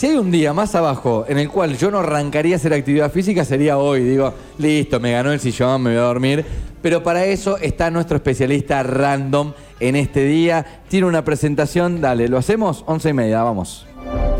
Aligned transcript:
Si 0.00 0.06
hay 0.06 0.16
un 0.16 0.30
día 0.30 0.54
más 0.54 0.74
abajo 0.74 1.26
en 1.28 1.36
el 1.36 1.50
cual 1.50 1.76
yo 1.76 1.90
no 1.90 1.98
arrancaría 1.98 2.54
a 2.54 2.56
hacer 2.56 2.72
actividad 2.72 3.12
física, 3.12 3.44
sería 3.44 3.76
hoy. 3.76 4.02
Digo, 4.02 4.32
listo, 4.56 4.98
me 4.98 5.12
ganó 5.12 5.30
el 5.30 5.40
sillón, 5.40 5.82
me 5.82 5.90
voy 5.90 5.98
a 5.98 6.04
dormir. 6.04 6.42
Pero 6.80 7.02
para 7.02 7.26
eso 7.26 7.58
está 7.58 7.90
nuestro 7.90 8.16
especialista 8.16 8.82
random 8.82 9.52
en 9.78 9.96
este 9.96 10.24
día. 10.24 10.64
Tiene 10.88 11.06
una 11.06 11.22
presentación, 11.22 12.00
dale, 12.00 12.28
¿lo 12.28 12.38
hacemos? 12.38 12.82
Once 12.86 13.10
y 13.10 13.12
media, 13.12 13.42
vamos. 13.42 13.86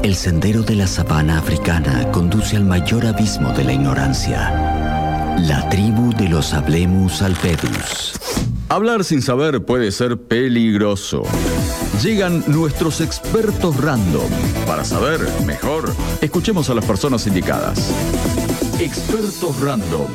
El 0.02 0.14
sendero 0.14 0.62
de 0.62 0.76
la 0.76 0.86
sabana 0.86 1.36
africana 1.36 2.10
conduce 2.10 2.56
al 2.56 2.64
mayor 2.64 3.04
abismo 3.04 3.52
de 3.52 3.64
la 3.64 3.74
ignorancia. 3.74 4.69
La 5.46 5.66
tribu 5.70 6.12
de 6.14 6.28
los 6.28 6.52
Hablemus 6.52 7.22
Alpedus. 7.22 8.12
Hablar 8.68 9.04
sin 9.04 9.22
saber 9.22 9.64
puede 9.64 9.90
ser 9.90 10.18
peligroso. 10.18 11.22
Llegan 12.02 12.44
nuestros 12.46 13.00
expertos 13.00 13.76
random. 13.78 14.28
Para 14.66 14.84
saber 14.84 15.20
mejor, 15.46 15.94
escuchemos 16.20 16.68
a 16.68 16.74
las 16.74 16.84
personas 16.84 17.26
indicadas. 17.26 17.90
Expertos 18.80 19.60
random. 19.60 20.06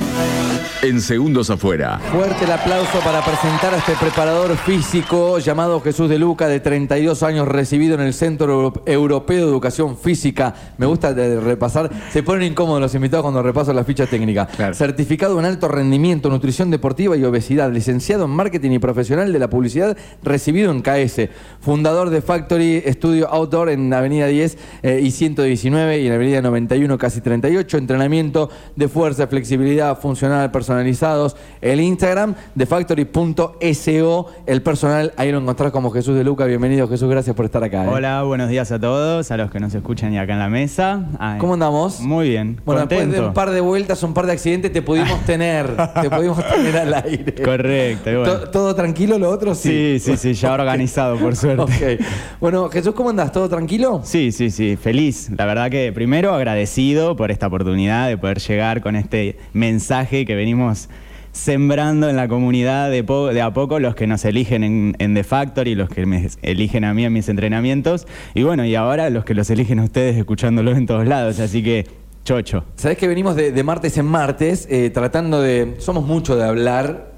En 0.81 0.99
segundos 0.99 1.49
afuera. 1.51 1.99
Fuerte 2.11 2.45
el 2.45 2.51
aplauso 2.51 2.99
para 3.03 3.23
presentar 3.23 3.73
a 3.73 3.77
este 3.77 3.93
preparador 3.93 4.57
físico 4.57 5.37
llamado 5.39 5.79
Jesús 5.81 6.09
de 6.09 6.17
Luca, 6.17 6.47
de 6.47 6.59
32 6.59 7.21
años, 7.23 7.47
recibido 7.47 7.93
en 7.95 8.01
el 8.01 8.13
Centro 8.13 8.51
Euro- 8.51 8.83
Europeo 8.87 9.45
de 9.45 9.51
Educación 9.51 9.97
Física. 9.97 10.53
Me 10.77 10.85
gusta 10.87 11.13
de 11.13 11.39
repasar, 11.39 11.89
se 12.11 12.23
ponen 12.23 12.51
incómodos 12.51 12.81
los 12.81 12.95
invitados 12.95 13.23
cuando 13.23 13.41
repaso 13.43 13.71
la 13.73 13.83
ficha 13.83 14.07
técnica. 14.07 14.47
Certificado 14.73 15.37
en 15.39 15.45
alto 15.45 15.67
rendimiento, 15.67 16.29
nutrición 16.29 16.71
deportiva 16.71 17.15
y 17.15 17.23
obesidad, 17.23 17.71
licenciado 17.71 18.25
en 18.25 18.31
marketing 18.31 18.71
y 18.71 18.79
profesional 18.79 19.31
de 19.31 19.39
la 19.39 19.49
publicidad, 19.49 19.95
recibido 20.23 20.71
en 20.71 20.81
KS. 20.81 21.29
Fundador 21.61 22.09
de 22.09 22.21
Factory 22.21 22.83
Studio 22.87 23.27
Outdoor 23.29 23.69
en 23.69 23.93
Avenida 23.93 24.25
10 24.27 24.57
eh, 24.83 25.01
y 25.03 25.11
119 25.11 25.99
y 25.99 26.07
en 26.07 26.13
Avenida 26.13 26.41
91, 26.41 26.97
casi 26.97 27.21
38. 27.21 27.77
Entrenamiento 27.77 28.49
de 28.75 28.87
fuerza, 28.87 29.27
flexibilidad, 29.27 29.97
funcional, 29.99 30.51
personalizados. 30.51 31.35
El 31.61 31.79
Instagram 31.81 32.35
de 32.55 32.65
factory.so, 32.65 34.27
el 34.45 34.61
personal, 34.61 35.13
ahí 35.17 35.31
lo 35.31 35.39
encontrás 35.39 35.71
como 35.71 35.91
Jesús 35.91 36.15
de 36.15 36.23
Luca. 36.23 36.45
Bienvenido 36.45 36.87
Jesús, 36.87 37.09
gracias 37.09 37.35
por 37.35 37.45
estar 37.45 37.63
acá. 37.63 37.85
¿eh? 37.85 37.89
Hola, 37.91 38.23
buenos 38.23 38.49
días 38.49 38.71
a 38.71 38.79
todos, 38.79 39.31
a 39.31 39.37
los 39.37 39.51
que 39.51 39.59
nos 39.59 39.73
escuchan 39.73 40.13
y 40.13 40.17
acá 40.17 40.33
en 40.33 40.39
la 40.39 40.49
mesa. 40.49 41.05
Ay, 41.19 41.39
¿Cómo 41.39 41.53
andamos? 41.53 41.99
Muy 42.01 42.29
bien, 42.29 42.59
Bueno, 42.65 42.85
después 42.85 43.11
de 43.11 43.19
un 43.21 43.33
par 43.33 43.51
de 43.51 43.61
vueltas, 43.61 44.01
un 44.03 44.13
par 44.13 44.25
de 44.25 44.33
accidentes, 44.33 44.71
te 44.71 44.81
pudimos 44.81 45.19
tener. 45.25 45.75
te 46.01 46.09
pudimos 46.09 46.37
tener 46.47 46.77
al 46.77 46.93
aire. 46.93 47.33
Correcto, 47.43 48.09
bueno. 48.19 48.23
¿To- 48.39 48.49
¿Todo 48.49 48.75
tranquilo 48.75 49.17
lo 49.17 49.29
otro? 49.29 49.55
Sí, 49.55 49.97
sí, 49.99 50.17
sí, 50.17 50.33
ya 50.33 50.53
organizado, 50.65 51.17
por 51.17 51.35
suerte. 51.35 51.61
Ok. 51.97 52.05
Bueno, 52.39 52.69
Jesús, 52.69 52.93
¿cómo 52.93 53.09
andás? 53.09 53.31
¿Todo 53.31 53.49
tranquilo? 53.49 54.01
Sí, 54.03 54.31
sí, 54.31 54.49
sí, 54.49 54.75
feliz. 54.77 55.29
La 55.37 55.45
verdad 55.45 55.69
que 55.69 55.91
primero 55.93 56.33
agradecido 56.33 57.15
por 57.15 57.31
esta 57.31 57.47
oportunidad 57.47 58.07
de 58.07 58.17
poder 58.17 58.39
llegar 58.47 58.81
con 58.81 58.95
este 58.95 59.37
mensaje 59.53 60.25
que 60.25 60.35
venimos 60.35 60.89
sembrando 61.31 62.09
en 62.09 62.15
la 62.15 62.29
comunidad 62.29 62.89
de, 62.89 63.03
po- 63.03 63.27
de 63.27 63.41
a 63.41 63.53
poco, 63.53 63.79
los 63.79 63.93
que 63.93 64.07
nos 64.07 64.23
eligen 64.23 64.63
en, 64.63 64.95
en 64.99 65.13
The 65.13 65.23
Factory, 65.25 65.75
los 65.75 65.89
que 65.89 66.05
me 66.05 66.29
eligen 66.41 66.85
a 66.85 66.93
mí 66.93 67.03
en 67.03 67.11
mis 67.11 67.27
entrenamientos, 67.27 68.07
y 68.33 68.43
bueno, 68.43 68.65
y 68.65 68.73
ahora 68.75 69.09
los 69.09 69.25
que 69.25 69.33
los 69.33 69.49
eligen 69.49 69.79
a 69.79 69.83
ustedes 69.83 70.15
escuchándolo 70.15 70.71
en 70.71 70.85
todos 70.85 71.05
lados, 71.05 71.39
así 71.41 71.61
que 71.61 71.87
chocho. 72.23 72.63
Sabés 72.75 72.97
que 72.97 73.07
venimos 73.07 73.35
de, 73.35 73.63
martes 73.63 73.97
en 73.97 74.05
martes 74.05 74.67
eh, 74.71 74.89
tratando 74.91 75.41
de. 75.41 75.75
Somos 75.79 76.05
mucho 76.05 76.35
de 76.37 76.45
hablar 76.45 77.11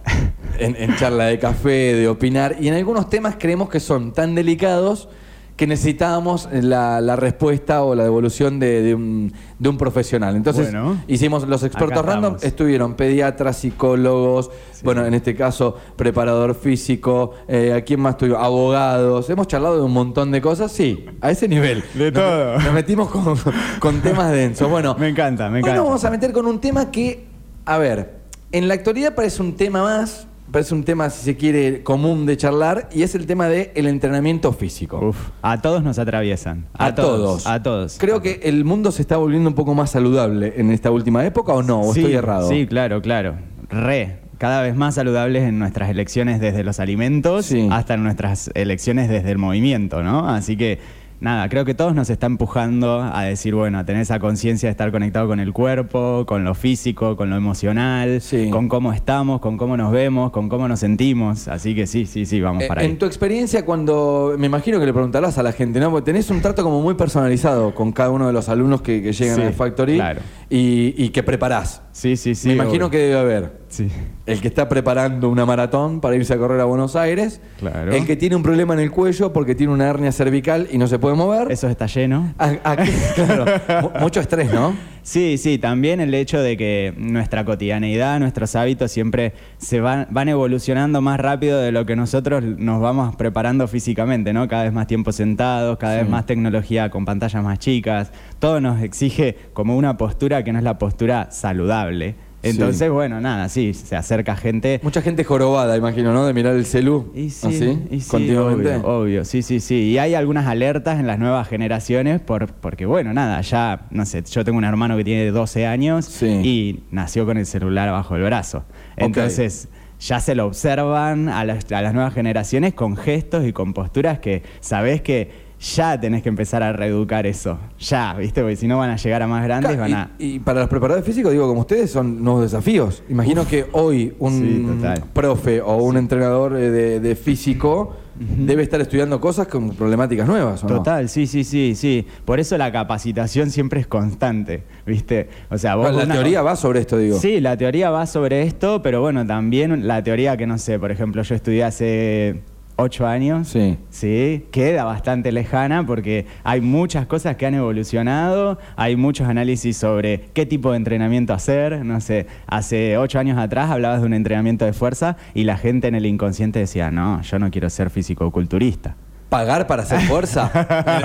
en 0.59 0.95
charla 0.95 1.25
de 1.25 1.38
café, 1.38 1.94
de 1.94 2.08
opinar, 2.08 2.56
y 2.59 2.69
en 2.69 2.73
algunos 2.73 3.09
temas 3.09 3.36
creemos 3.38 3.69
que 3.69 3.80
son 3.80 4.14
tan 4.14 4.34
delicados 4.34 5.09
que 5.58 5.66
necesitábamos 5.67 6.47
la, 6.52 7.02
la 7.02 7.16
respuesta 7.16 7.83
o 7.83 7.95
la 7.95 8.03
devolución 8.03 8.59
de, 8.59 8.81
de 8.83 8.94
un, 8.95 9.33
de 9.58 9.69
un 9.69 9.77
profesional. 9.77 10.36
Entonces, 10.36 10.72
Bueno, 10.72 11.02
hicimos 11.08 11.47
los 11.47 11.63
expertos 11.63 12.05
random, 12.05 12.36
estamos. 12.36 12.44
estuvieron 12.44 12.94
pediatras, 12.94 13.58
psicólogos, 13.58 14.52
bueno, 14.83 15.03
en 15.05 15.16
este 15.16 15.35
caso, 15.35 15.75
preparador 15.95 16.53
físico, 16.53 17.31
eh, 17.47 17.73
¿a 17.73 17.81
quién 17.81 18.00
más 18.00 18.18
tuvimos? 18.18 18.40
Abogados. 18.41 19.29
Hemos 19.31 19.47
charlado 19.47 19.78
de 19.78 19.81
un 19.84 19.94
montón 19.94 20.31
de 20.31 20.41
cosas, 20.41 20.72
sí, 20.72 21.06
a 21.22 21.31
ese 21.31 21.47
nivel. 21.47 21.84
De 21.95 22.12
Nos- 22.12 22.22
todo. 22.24 22.59
Nos 22.59 22.74
metimos 22.74 23.09
con, 23.09 23.35
con 23.79 24.01
temas 24.01 24.31
densos. 24.31 24.69
Bueno, 24.69 24.95
Me 25.00 25.09
encanta, 25.09 25.50
me 25.50 25.56
Hoy 25.56 25.59
encanta. 25.62 25.78
nos 25.78 25.85
vamos 25.85 26.06
a 26.06 26.12
meter 26.12 26.31
con 26.34 26.45
un 26.45 26.59
tema 26.62 26.91
que, 26.91 27.25
a 27.66 27.79
ver, 27.79 28.18
en 28.51 28.68
la 28.68 28.75
actualidad 28.75 29.16
parece 29.16 29.41
un 29.41 29.56
tema 29.56 29.81
más, 29.81 30.28
parece 30.52 30.74
un 30.74 30.84
tema, 30.84 31.09
si 31.09 31.24
se 31.24 31.35
quiere, 31.35 31.84
común 31.84 32.25
de 32.25 32.38
charlar, 32.38 32.90
y 32.94 33.03
es 33.03 33.16
el 33.16 33.25
tema 33.25 33.47
del 33.47 33.88
entrenamiento 33.88 34.53
físico. 34.53 35.00
Uf, 35.09 35.18
a 35.41 35.62
todos 35.62 35.84
nos 35.84 36.00
atraviesan. 36.00 36.66
A, 36.74 36.96
todos. 36.96 37.46
A 37.47 37.62
todos. 37.63 37.97
Creo 38.00 38.22
que 38.22 38.40
el 38.44 38.63
mundo 38.66 38.91
se 38.91 39.02
está 39.02 39.18
volviendo 39.18 39.50
un 39.50 39.56
poco 39.56 39.74
más 39.75 39.91
saludable 39.91 40.53
en 40.57 40.72
esta 40.72 40.91
última 40.91 41.25
época, 41.25 41.53
¿o 41.53 41.63
no? 41.63 41.81
¿O 41.81 41.94
Sí, 41.94 42.00
estoy 42.02 42.16
errado? 42.16 42.50
Sí, 42.50 42.66
claro, 42.68 43.02
claro. 43.02 43.36
Re. 43.69 44.19
Cada 44.38 44.62
vez 44.62 44.75
más 44.75 44.94
saludables 44.94 45.44
en 45.44 45.57
nuestras 45.57 45.90
elecciones 45.90 46.40
desde 46.40 46.63
los 46.63 46.80
alimentos 46.80 47.47
Sí. 47.47 47.68
hasta 47.72 47.96
en 47.96 48.03
nuestras 48.03 48.52
elecciones 48.53 49.09
desde 49.09 49.31
el 49.31 49.40
movimiento, 49.40 50.03
¿no? 50.03 50.30
Así 50.30 50.56
que, 50.56 50.78
nada, 51.19 51.50
creo 51.50 51.66
que 51.66 51.73
todos 51.73 51.95
nos 51.95 52.09
está 52.09 52.28
empujando 52.28 53.01
a 53.01 53.23
decir, 53.23 53.55
bueno, 53.55 53.79
a 53.79 53.85
tener 53.85 54.01
esa 54.01 54.19
conciencia 54.19 54.67
de 54.67 54.72
estar 54.72 54.91
conectado 54.91 55.28
con 55.28 55.39
el 55.39 55.51
cuerpo, 55.53 56.25
con 56.28 56.44
lo 56.44 56.53
físico, 56.53 57.16
con 57.17 57.29
lo 57.29 57.35
emocional, 57.35 58.22
Sí. 58.22 58.50
con 58.50 58.67
cómo 58.69 58.94
estamos, 58.94 59.39
con 59.41 59.57
cómo 59.57 59.77
nos 59.77 59.91
vemos, 59.91 60.31
con 60.31 60.50
cómo 60.50 60.67
nos 60.67 60.79
sentimos. 60.79 61.47
Así 61.47 61.73
que 61.75 61.88
sí, 61.88 62.06
sí, 62.06 62.25
sí, 62.25 62.39
vamos 62.41 62.63
Eh, 62.63 62.67
para 62.67 62.81
ahí. 62.81 62.88
En 62.88 62.97
tu 62.97 63.06
experiencia, 63.06 63.66
cuando 63.66 64.35
me 64.38 64.45
imagino 64.47 64.79
que 64.79 64.85
le 64.85 64.94
preguntarás 64.94 65.38
a 65.38 65.44
la 65.44 65.51
gente, 65.51 65.79
¿no? 65.79 65.89
Porque 65.91 66.06
tenés 66.06 66.29
un 66.29 66.41
trato 66.41 66.63
como 66.63 66.81
muy 66.81 66.94
personalizado 66.95 67.73
con 67.73 67.91
cada 67.91 68.11
uno 68.11 68.27
de 68.27 68.33
los 68.33 68.50
alumnos 68.50 68.81
que, 68.81 69.01
que 69.01 69.13
llegan 69.13 69.35
Sí, 69.38 69.41
a 69.44 69.51
Factory 69.51 69.95
claro. 69.95 70.22
y, 70.50 70.94
y 70.97 71.09
que 71.09 71.23
preparás. 71.23 71.81
Sí, 71.97 72.16
sí, 72.16 72.35
sí. 72.35 72.50
me 72.50 72.53
imagino 72.53 72.85
obvio. 72.85 72.90
que 72.91 72.97
debe 73.00 73.19
haber 73.19 73.52
Sí. 73.69 73.90
el 74.28 74.40
que 74.40 74.47
está 74.50 74.69
preparando 74.69 75.30
una 75.30 75.47
maratón 75.47 76.00
para 76.00 76.16
irse 76.16 76.31
a 76.31 76.38
correr 76.38 76.59
a 76.62 76.66
Buenos 76.66 76.96
Aires, 76.96 77.41
Claro. 77.59 77.91
el 77.91 78.06
que 78.06 78.16
tiene 78.16 78.35
un 78.35 78.44
problema 78.44 78.75
en 78.75 78.81
el 78.81 78.91
cuello 78.91 79.34
porque 79.34 79.56
tiene 79.56 79.74
una 79.74 79.88
hernia 79.90 80.12
cervical 80.12 80.68
y 80.72 80.78
no 80.78 80.86
se 80.86 81.00
puede 81.00 81.16
mover. 81.16 81.52
Eso 81.52 81.68
está 81.68 81.88
lleno. 81.88 82.36
A- 82.38 82.53
aquí, 82.63 82.91
claro, 83.16 83.46
mu- 83.81 84.00
mucho 84.00 84.19
estrés, 84.19 84.53
¿no? 84.53 84.75
Sí, 85.07 85.38
sí, 85.38 85.57
también 85.57 86.01
el 86.01 86.13
hecho 86.13 86.41
de 86.41 86.57
que 86.57 86.94
nuestra 86.97 87.45
cotidianeidad, 87.45 88.19
nuestros 88.19 88.57
hábitos 88.57 88.91
siempre 88.91 89.31
se 89.57 89.79
van, 89.79 90.06
van 90.09 90.28
evolucionando 90.28 91.00
más 91.00 91.18
rápido 91.18 91.62
de 91.62 91.72
lo 91.72 91.85
que 91.85 91.95
nosotros 91.95 92.44
nos 92.44 92.81
vamos 92.81 93.16
preparando 93.16 93.69
físicamente, 93.69 94.34
¿no? 94.34 94.50
Cada 94.50 94.63
vez 94.63 94.73
más 94.73 94.85
tiempo 94.85 95.13
sentados, 95.13 95.78
cada 95.78 95.95
vez 95.95 96.09
más 96.09 96.25
tecnología 96.25 96.90
con 96.90 97.06
pantallas 97.06 97.41
más 97.41 97.57
chicas, 97.57 98.12
todo 98.40 98.59
nos 98.59 98.81
exige 98.81 99.38
como 99.53 99.78
una 99.78 99.95
postura 99.95 100.44
que 100.44 100.51
no 100.51 100.57
es 100.57 100.66
la 100.66 100.78
postura 100.78 101.31
saludable. 101.31 102.16
Entonces, 102.44 102.80
Sí. 102.88 102.90
bueno, 102.90 103.20
nada, 103.20 103.50
sí, 103.50 103.74
se 103.74 103.96
acerca 103.96 104.36
gente. 104.36 104.80
Mucha 104.84 105.02
gente 105.02 105.24
jorobada, 105.24 105.75
imagino, 105.75 106.14
¿no? 106.14 106.25
De 106.25 106.34
mirar 106.34 106.56
el 106.56 106.66
celú. 106.66 107.12
Y 107.16 107.30
sí, 107.31 107.48
así, 107.48 107.80
y 107.90 108.00
sí, 108.00 108.09
continuamente. 108.09 108.75
Obvio, 108.75 108.88
obvio, 109.00 109.25
sí, 109.25 109.42
sí, 109.42 109.59
sí. 109.59 109.75
Y 109.90 109.98
hay 109.98 110.14
algunas 110.14 110.46
alertas 110.48 111.00
en 111.00 111.08
las 111.08 111.18
nuevas 111.20 111.48
generaciones 111.48 112.22
por, 112.22 112.48
porque, 112.53 112.86
bueno, 112.86 113.12
nada, 113.14 113.42
ya, 113.42 113.88
no 113.90 114.06
sé, 114.06 114.24
yo 114.24 114.46
tengo 114.46 114.58
un 114.59 114.64
hermano 114.66 114.96
que 114.98 115.03
tiene 115.03 115.31
12 115.31 115.66
años 115.66 116.06
Sí. 116.06 116.28
y 116.28 116.84
nació 116.92 117.25
con 117.25 117.38
el 117.38 117.46
celular 117.46 117.92
bajo 117.92 118.16
el 118.16 118.24
brazo. 118.24 118.64
Entonces, 118.98 119.69
ya 120.00 120.19
se 120.19 120.36
lo 120.36 120.46
observan 120.46 121.30
a 121.30 121.44
las, 121.44 121.72
a 121.72 121.81
las 121.81 121.94
nuevas 121.94 122.14
generaciones 122.14 122.74
con 122.75 122.96
gestos 122.98 123.46
y 123.48 123.54
con 123.54 123.74
posturas 123.74 124.19
que 124.19 124.44
sabés 124.59 125.02
que 125.02 125.47
ya 125.59 126.00
tenés 126.00 126.22
que 126.23 126.29
empezar 126.29 126.62
a 126.63 126.72
reeducar 126.72 127.25
eso. 127.25 127.57
Ya, 127.79 128.13
¿viste? 128.13 128.41
Porque 128.41 128.56
si 128.56 128.68
no 128.68 128.78
van 128.78 128.91
a 128.91 128.95
llegar 128.97 129.23
a 129.23 129.28
más 129.28 129.44
grandes, 129.44 129.72
Ca- 129.75 129.81
van 129.81 129.94
a... 129.94 130.12
y, 130.19 130.35
y 130.35 130.40
para 130.40 130.59
los 130.62 130.69
preparadores 130.69 131.06
físicos, 131.06 131.31
digo, 131.31 131.47
como 131.47 131.62
ustedes, 131.62 131.90
son 131.91 132.23
nuevos 132.23 132.44
desafíos. 132.44 133.03
Imagino 133.09 133.47
que 133.47 133.66
hoy 133.72 134.13
un 134.19 134.31
Sí, 134.40 134.66
profe 135.13 135.62
o 135.62 135.78
un 135.78 135.97
entrenador 135.97 136.56
eh, 136.57 136.69
de, 136.69 137.00
de 137.00 137.16
físico 137.16 137.95
debe 138.19 138.63
estar 138.63 138.81
estudiando 138.81 139.22
cosas 139.22 139.47
con 139.47 139.69
problemáticas 139.75 140.28
nuevas, 140.28 140.63
¿o 140.63 140.68
no? 140.68 140.78
Total, 140.78 141.07
sí, 141.07 141.28
sí, 141.28 141.44
sí, 141.44 141.75
sí. 141.75 142.06
Por 142.25 142.39
eso 142.39 142.57
la 142.57 142.72
capacitación 142.72 143.51
siempre 143.51 143.79
es 143.79 143.85
constante, 143.88 144.63
¿viste? 144.88 145.30
O 145.51 145.57
sea, 145.59 145.75
vos 145.75 145.94
la 145.95 146.04
una- 146.04 146.13
teoría 146.15 146.42
va 146.42 146.56
sobre 146.56 146.80
esto, 146.80 146.98
digo. 146.98 147.19
Sí, 147.19 147.39
la 147.42 147.56
teoría 147.57 147.92
va 147.92 148.07
sobre 148.07 148.42
esto, 148.42 148.81
pero 148.81 149.01
bueno, 149.01 149.25
también 149.25 149.88
la 149.88 150.01
teoría 150.04 150.36
que 150.36 150.48
no 150.48 150.57
sé, 150.57 150.80
por 150.80 150.92
ejemplo, 150.92 151.21
yo 151.21 151.36
estudié 151.36 151.63
hace 151.63 152.42
ocho 152.77 153.06
años. 153.06 153.50
Sí. 153.50 153.77
Sí, 153.89 154.45
queda 154.51 154.85
bastante 154.85 155.31
lejana 155.31 155.85
porque 155.85 156.25
hay 156.44 156.62
muchas 156.62 157.06
cosas 157.07 157.35
que 157.35 157.45
han 157.45 157.56
evolucionado, 157.56 158.57
hay 158.75 158.95
muchos 158.95 159.27
análisis 159.27 159.75
sobre 159.75 160.29
qué 160.33 160.45
tipo 160.45 160.71
de 160.71 160.77
entrenamiento 160.77 161.33
hacer. 161.33 161.83
No 161.83 162.00
sé, 162.00 162.27
hace 162.47 162.97
ocho 162.97 163.19
años 163.19 163.38
atrás 163.38 163.69
hablabas 163.69 164.01
de 164.01 164.07
un 164.07 164.13
entrenamiento 164.13 164.65
de 164.65 164.74
fuerza 164.74 165.18
y 165.33 165.44
la 165.44 165.57
gente 165.57 165.88
en 165.88 165.95
el 165.95 166.06
inconsciente 166.06 166.59
decía, 166.59 166.91
no, 166.91 167.21
yo 167.21 167.39
no 167.39 167.51
quiero 167.51 167.69
ser 167.69 167.89
físico-culturista. 167.89 168.95
Pagar 169.29 169.68
para 169.68 169.83
hacer 169.83 170.00
fuerza 170.01 170.50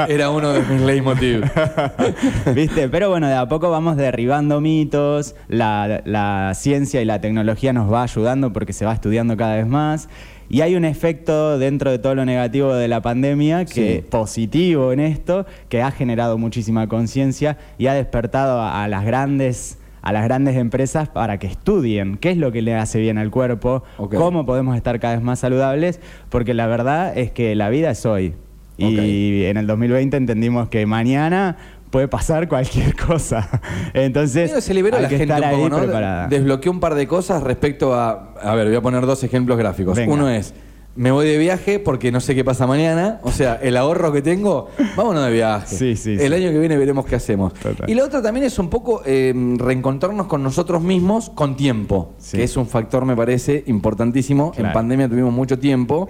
era- 0.09 0.31
uno 0.31 0.53
de 0.53 0.61
mis 0.63 0.81
leitmotiv. 0.81 1.43
¿Viste? 2.55 2.89
Pero 2.89 3.09
bueno, 3.11 3.27
de 3.29 3.35
a 3.35 3.49
poco 3.49 3.69
vamos 3.71 3.97
derribando 3.97 4.61
mitos, 4.61 5.35
la, 5.49 6.03
la 6.05 6.53
ciencia 6.55 7.03
y 7.03 7.05
la 7.05 7.21
tecnología 7.21 7.73
nos 7.73 7.93
va 7.93 8.05
ayudando 8.05 8.53
porque 8.53 8.73
se 8.73 8.85
va 8.85 8.93
estudiando 8.93 9.37
cada 9.37 9.57
vez 9.57 9.67
más. 9.67 10.09
Y 10.49 10.61
hay 10.61 10.77
un 10.77 10.85
efecto 10.85 11.59
dentro 11.59 11.91
de 11.91 11.99
todo 11.99 12.15
lo 12.15 12.25
negativo 12.25 12.75
de 12.75 12.87
la 12.87 13.01
pandemia, 13.01 13.65
que 13.65 14.03
Sí. 14.03 14.07
positivo 14.09 14.93
en 14.93 15.01
esto, 15.01 15.47
que 15.69 15.83
ha 15.83 15.91
generado 15.91 16.37
muchísima 16.39 16.87
conciencia 16.89 17.57
y 17.79 17.87
ha 17.87 17.95
despertado 17.95 18.61
a, 18.61 18.85
a 18.85 18.89
las 18.89 19.05
grandes 19.05 19.79
a 20.03 20.13
las 20.13 20.25
grandes 20.25 20.57
empresas 20.57 21.09
para 21.09 21.39
que 21.39 21.47
estudien 21.47 22.17
qué 22.19 22.31
es 22.31 22.37
lo 22.37 22.53
que 22.53 22.61
le 22.61 22.75
hace 22.75 23.01
bien 23.01 23.19
al 23.19 23.31
cuerpo, 23.31 23.85
cómo 23.97 24.45
podemos 24.45 24.77
estar 24.77 25.01
cada 25.01 25.15
vez 25.15 25.23
más 25.23 25.39
saludables, 25.39 26.01
porque 26.29 26.55
la 26.55 26.67
verdad 26.67 27.17
es 27.17 27.31
que 27.31 27.55
la 27.55 27.69
vida 27.71 27.91
es 27.91 28.05
hoy. 28.05 28.35
Y 28.77 29.45
en 29.45 29.57
el 29.57 29.67
2020 29.67 30.17
entendimos 30.17 30.69
que 30.69 30.87
mañana 30.87 31.57
puede 31.91 32.09
pasar 32.09 32.49
cualquier 32.49 32.97
cosa. 33.07 33.49
Entonces, 33.95 34.51
Medio 34.51 34.61
se 34.61 34.75
liberó 34.75 34.97
hay 34.97 35.05
la 35.05 35.09
que 35.09 35.19
gente 35.19 35.35
estar 35.35 35.53
un 35.53 35.61
poco, 35.61 35.65
ahí 35.65 35.71
¿no? 35.71 35.79
preparada. 35.87 36.27
Desbloqueó 36.27 36.73
un 36.73 36.81
par 36.81 36.97
de 36.97 37.07
cosas 37.07 37.43
respecto 37.45 37.95
a. 37.95 38.33
A 38.43 38.55
ver, 38.57 38.67
voy 38.67 38.77
a 38.77 38.81
poner 38.81 39.07
dos 39.07 39.23
ejemplos 39.23 39.57
gráficos. 39.57 39.97
Venga. 39.97 40.13
Uno 40.13 40.29
es. 40.29 40.55
Me 40.95 41.11
voy 41.11 41.27
de 41.27 41.39
viaje 41.39 41.79
porque 41.79 42.13
no 42.13 42.21
sé 42.21 42.35
qué 42.35 42.45
pasa 42.45 42.67
mañana. 42.67 43.19
O 43.23 43.33
sea, 43.33 43.55
el 43.63 43.79
ahorro 43.79 44.13
que 44.13 44.21
tengo, 44.21 44.69
vámonos 44.97 45.25
de 45.25 45.33
viaje. 45.33 45.75
Sí, 45.75 45.97
sí, 45.97 46.13
El 46.13 46.29
sí. 46.29 46.35
año 46.35 46.51
que 46.51 46.59
viene 46.59 46.77
veremos 46.77 47.07
qué 47.07 47.17
hacemos. 47.17 47.55
Total. 47.55 47.89
Y 47.89 47.95
la 47.95 48.05
otra 48.05 48.21
también 48.21 48.45
es 48.45 48.59
un 48.59 48.69
poco 48.69 49.03
eh, 49.07 49.33
reencontrarnos 49.57 50.27
con 50.27 50.43
nosotros 50.43 50.83
mismos 50.83 51.31
con 51.31 51.57
tiempo, 51.57 52.13
que 52.31 52.43
es 52.43 52.57
un 52.59 52.67
factor, 52.67 53.07
me 53.07 53.17
parece, 53.17 53.65
importantísimo. 53.67 54.53
En 54.57 54.71
pandemia 54.73 55.09
tuvimos 55.09 55.33
mucho 55.33 55.59
tiempo. 55.59 56.09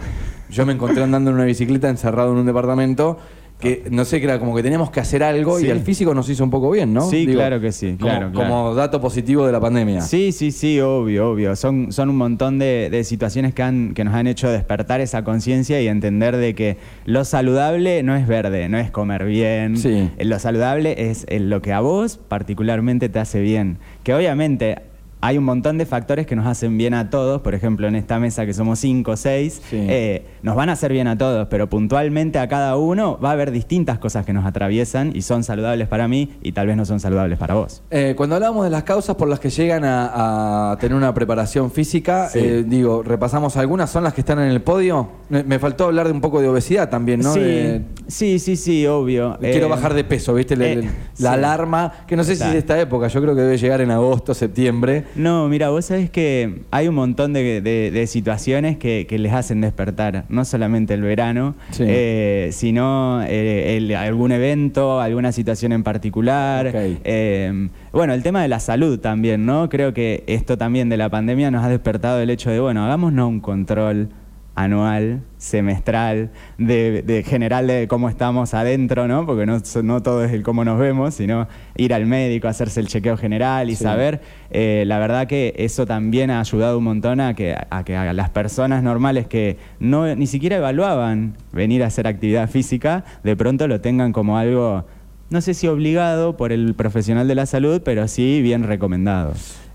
Yo 0.50 0.66
me 0.66 0.72
encontré 0.72 1.02
andando 1.02 1.30
en 1.30 1.36
una 1.36 1.44
bicicleta 1.44 1.88
encerrado 1.88 2.32
en 2.32 2.38
un 2.38 2.46
departamento 2.46 3.18
que 3.62 3.84
no 3.90 4.04
sé, 4.04 4.18
que 4.18 4.24
era 4.26 4.38
como 4.38 4.54
que 4.54 4.62
teníamos 4.62 4.90
que 4.90 5.00
hacer 5.00 5.22
algo 5.22 5.60
y 5.60 5.70
al 5.70 5.80
físico 5.80 6.12
nos 6.14 6.28
hizo 6.28 6.42
un 6.44 6.50
poco 6.50 6.70
bien, 6.70 6.92
¿no? 6.92 7.08
Sí, 7.08 7.26
claro 7.26 7.60
que 7.60 7.70
sí, 7.72 7.96
como- 7.98 8.10
claro. 8.12 8.32
Como 8.34 8.74
dato 8.74 9.00
positivo 9.00 9.46
de 9.46 9.52
la 9.52 9.60
pandemia. 9.60 10.00
Sí, 10.02 10.32
sí, 10.32 10.50
sí, 10.50 10.80
obvio, 10.80 11.30
obvio. 11.30 11.54
Son, 11.56 11.92
son 11.92 12.10
un 12.10 12.16
montón 12.16 12.58
de, 12.58 12.88
de 12.90 13.04
situaciones 13.04 13.54
que, 13.54 13.62
han, 13.62 13.94
que 13.94 14.04
nos 14.04 14.14
han 14.14 14.26
hecho 14.26 14.50
despertar 14.50 15.00
esa 15.00 15.24
conciencia 15.24 15.80
y 15.80 15.86
entender 15.88 16.36
de 16.36 16.54
que 16.54 16.76
lo 17.04 17.24
saludable 17.24 18.02
no 18.02 18.16
es 18.16 18.26
verde, 18.26 18.68
no 18.68 18.78
es 18.78 18.90
comer 18.90 19.24
bien. 19.24 19.76
Sí. 19.76 20.10
Lo 20.18 20.38
saludable 20.38 21.10
es 21.10 21.24
eh, 21.28 21.38
lo 21.40 21.62
que 21.62 21.72
a 21.72 21.80
vos 21.80 22.18
particularmente 22.28 23.08
te 23.08 23.18
hace 23.20 23.40
bien. 23.40 23.78
Que 24.02 24.14
obviamente 24.14 24.76
hay 25.24 25.38
un 25.38 25.44
montón 25.44 25.78
de 25.78 25.86
factores 25.86 26.26
que 26.26 26.34
nos 26.36 26.46
hacen 26.46 26.76
bien 26.76 26.94
a 26.94 27.08
todos. 27.08 27.40
Por 27.42 27.54
ejemplo, 27.54 27.86
en 27.86 27.94
esta 27.94 28.18
mesa 28.18 28.44
que 28.44 28.52
somos 28.52 28.80
cinco 28.80 29.12
o 29.12 29.16
seis, 29.16 29.62
Sí. 29.70 29.76
eh, 29.80 30.26
nos 30.42 30.56
van 30.56 30.68
a 30.68 30.72
hacer 30.72 30.92
bien 30.92 31.06
a 31.06 31.16
todos, 31.16 31.46
pero 31.48 31.70
puntualmente 31.70 32.40
a 32.40 32.48
cada 32.48 32.76
uno 32.76 33.18
va 33.24 33.30
a 33.30 33.32
haber 33.32 33.52
distintas 33.52 33.98
cosas 34.00 34.26
que 34.26 34.32
nos 34.32 34.44
atraviesan 34.44 35.12
y 35.14 35.22
son 35.22 35.44
saludables 35.44 35.86
para 35.86 36.08
mí 36.08 36.32
y 36.42 36.50
tal 36.52 36.66
vez 36.66 36.76
no 36.76 36.84
son 36.84 36.98
saludables 37.00 37.38
para 37.38 37.54
vos. 37.54 37.82
Eh, 37.90 38.14
cuando 38.16 38.34
hablamos 38.34 38.64
de 38.64 38.70
las 38.70 38.82
causas 38.82 39.14
por 39.14 39.28
las 39.28 39.38
que 39.38 39.48
llegan 39.50 39.84
a, 39.84 40.72
a 40.72 40.76
tener 40.78 40.96
una 40.96 41.14
preparación 41.14 41.70
física, 41.70 42.28
Sí. 42.28 42.40
eh, 42.40 42.64
digo, 42.66 43.02
repasamos 43.04 43.56
algunas, 43.56 43.90
son 43.90 44.02
las 44.02 44.14
que 44.14 44.22
están 44.22 44.40
en 44.40 44.48
el 44.48 44.60
podio. 44.60 45.08
Me, 45.28 45.58
faltó 45.60 45.84
hablar 45.84 46.08
de 46.08 46.12
un 46.12 46.20
poco 46.20 46.40
de 46.40 46.48
obesidad 46.48 46.90
también, 46.90 47.20
¿no? 47.20 47.32
Sí, 47.32 47.40
De- 47.40 47.82
sí, 48.08 48.38
sí, 48.40 48.56
sí, 48.56 48.86
obvio. 48.88 49.38
Quiero 49.40 49.66
Eh, 49.66 49.70
bajar 49.70 49.94
de 49.94 50.02
peso, 50.04 50.34
¿viste? 50.34 50.56
La, 50.56 50.74
la 50.74 50.82
sí. 51.14 51.26
alarma, 51.26 51.92
que 52.08 52.16
no 52.16 52.24
sé 52.24 52.34
si 52.34 52.42
es 52.42 52.52
de 52.52 52.58
esta 52.58 52.78
época, 52.80 53.06
yo 53.06 53.22
creo 53.22 53.34
que 53.36 53.40
debe 53.42 53.56
llegar 53.56 53.80
en 53.80 53.90
agosto, 53.92 54.34
septiembre. 54.34 55.04
No, 55.14 55.48
mira, 55.48 55.68
vos 55.70 55.84
sabés 55.84 56.08
que 56.10 56.62
hay 56.70 56.88
un 56.88 56.94
montón 56.94 57.32
de, 57.32 57.60
de- 57.60 57.90
de 57.90 58.06
situaciones 58.06 58.78
que, 58.78 59.06
que 59.06 59.18
les 59.18 59.32
hacen 59.32 59.60
despertar, 59.60 60.24
no 60.28 60.44
solamente 60.44 60.94
el 60.94 61.02
verano, 61.02 61.54
Sí. 61.70 61.84
eh, 61.86 62.48
sino 62.52 63.22
eh, 63.26 63.76
el- 63.76 63.94
algún 63.94 64.32
evento, 64.32 65.00
alguna 65.00 65.32
situación 65.32 65.72
en 65.72 65.82
particular. 65.82 66.70
Eh, 66.74 67.68
bueno, 67.92 68.14
el 68.14 68.22
tema 68.22 68.40
de 68.42 68.48
la 68.48 68.58
salud 68.60 68.98
también, 69.00 69.44
¿no? 69.44 69.68
Creo 69.68 69.92
que 69.92 70.24
esto 70.26 70.56
también 70.56 70.88
de 70.88 70.96
la 70.96 71.10
pandemia 71.10 71.50
nos 71.50 71.62
ha 71.64 71.68
despertado 71.68 72.20
el 72.20 72.30
hecho 72.30 72.50
de, 72.50 72.60
bueno, 72.60 72.84
hagámonos 72.84 73.28
un 73.28 73.40
control 73.40 74.08
anual, 74.54 75.22
semestral, 75.38 76.30
de, 76.58 77.02
de 77.02 77.22
general 77.22 77.66
de 77.66 77.88
cómo 77.88 78.08
estamos 78.08 78.52
adentro, 78.54 79.08
¿no? 79.08 79.24
Porque 79.24 79.46
no, 79.46 79.58
no 79.82 80.02
todo 80.02 80.24
es 80.24 80.32
el 80.32 80.42
cómo 80.42 80.64
nos 80.64 80.78
vemos, 80.78 81.14
sino 81.14 81.48
ir 81.76 81.94
al 81.94 82.06
médico, 82.06 82.48
hacerse 82.48 82.80
el 82.80 82.86
chequeo 82.88 83.16
general 83.16 83.70
y 83.70 83.76
Sí. 83.76 83.84
saber. 83.84 84.20
Eh, 84.50 84.84
la 84.86 84.98
verdad 84.98 85.26
que 85.26 85.54
eso 85.56 85.86
también 85.86 86.30
ha 86.30 86.40
ayudado 86.40 86.78
un 86.78 86.84
montón 86.84 87.20
a 87.20 87.34
que, 87.34 87.54
a 87.70 87.84
que 87.84 87.96
a 87.96 88.12
las 88.12 88.28
personas 88.30 88.82
normales 88.82 89.26
que 89.26 89.56
no 89.80 90.14
ni 90.14 90.26
siquiera 90.26 90.56
evaluaban 90.56 91.34
venir 91.52 91.82
a 91.82 91.86
hacer 91.86 92.06
actividad 92.06 92.48
física, 92.50 93.04
de 93.24 93.34
pronto 93.36 93.66
lo 93.68 93.80
tengan 93.80 94.12
como 94.12 94.36
algo, 94.38 94.84
no 95.30 95.40
sé 95.40 95.54
si 95.54 95.66
obligado 95.66 96.36
por 96.36 96.52
el 96.52 96.74
profesional 96.74 97.26
de 97.26 97.34
la 97.34 97.46
salud, 97.46 97.80
pero 97.82 98.06
sí 98.06 98.42
bien 98.42 98.64
recomendado. 98.64 99.32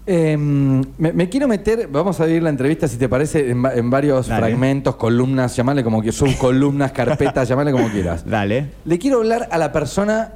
Eh, 0.09 0.37
me, 0.37 1.11
me 1.11 1.27
quiero 1.27 1.49
meter, 1.49 1.89
vamos 1.91 2.19
a 2.21 2.25
dividir 2.25 2.43
la 2.43 2.49
entrevista, 2.49 2.87
si 2.87 2.95
te 2.95 3.09
parece, 3.09 3.51
en, 3.51 3.65
va- 3.65 3.73
en 3.75 3.89
varios 3.89 4.27
Dale. 4.27 4.39
fragmentos, 4.47 4.95
columnas, 4.95 5.53
llamarle 5.55 5.83
como 5.83 5.99
quieras, 6.01 6.15
subcolumnas, 6.15 6.93
carpetas, 6.93 7.45
llamarle 7.49 7.73
como 7.73 7.89
quieras. 7.89 8.25
Dale, 8.25 8.71
Le 8.85 8.97
quiero 8.99 9.17
hablar 9.17 9.49
a 9.51 9.57
la 9.57 9.73
persona 9.73 10.33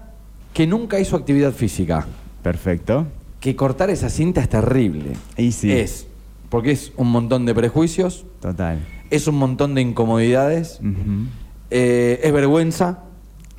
que 0.54 0.68
nunca 0.68 1.00
hizo 1.00 1.16
actividad 1.16 1.54
física. 1.54 2.06
perfecto. 2.44 3.08
Que 3.40 3.56
cortar 3.56 3.90
esa 3.90 4.10
cinta 4.10 4.42
es 4.42 4.50
terrible. 4.50 5.14
Y 5.38 5.52
sí. 5.54 5.72
Es, 5.72 6.06
porque 6.50 6.72
es 6.72 6.92
un 6.98 7.10
montón 7.10 7.46
de 7.46 7.56
prejuicios, 7.56 8.26
Total. 8.42 8.80
es 9.10 9.26
un 9.28 9.36
montón 9.36 9.74
de 9.74 9.82
incomodidades, 9.82 10.80
eh, 11.70 12.20
es 12.24 12.34
vergüenza, 12.34 13.00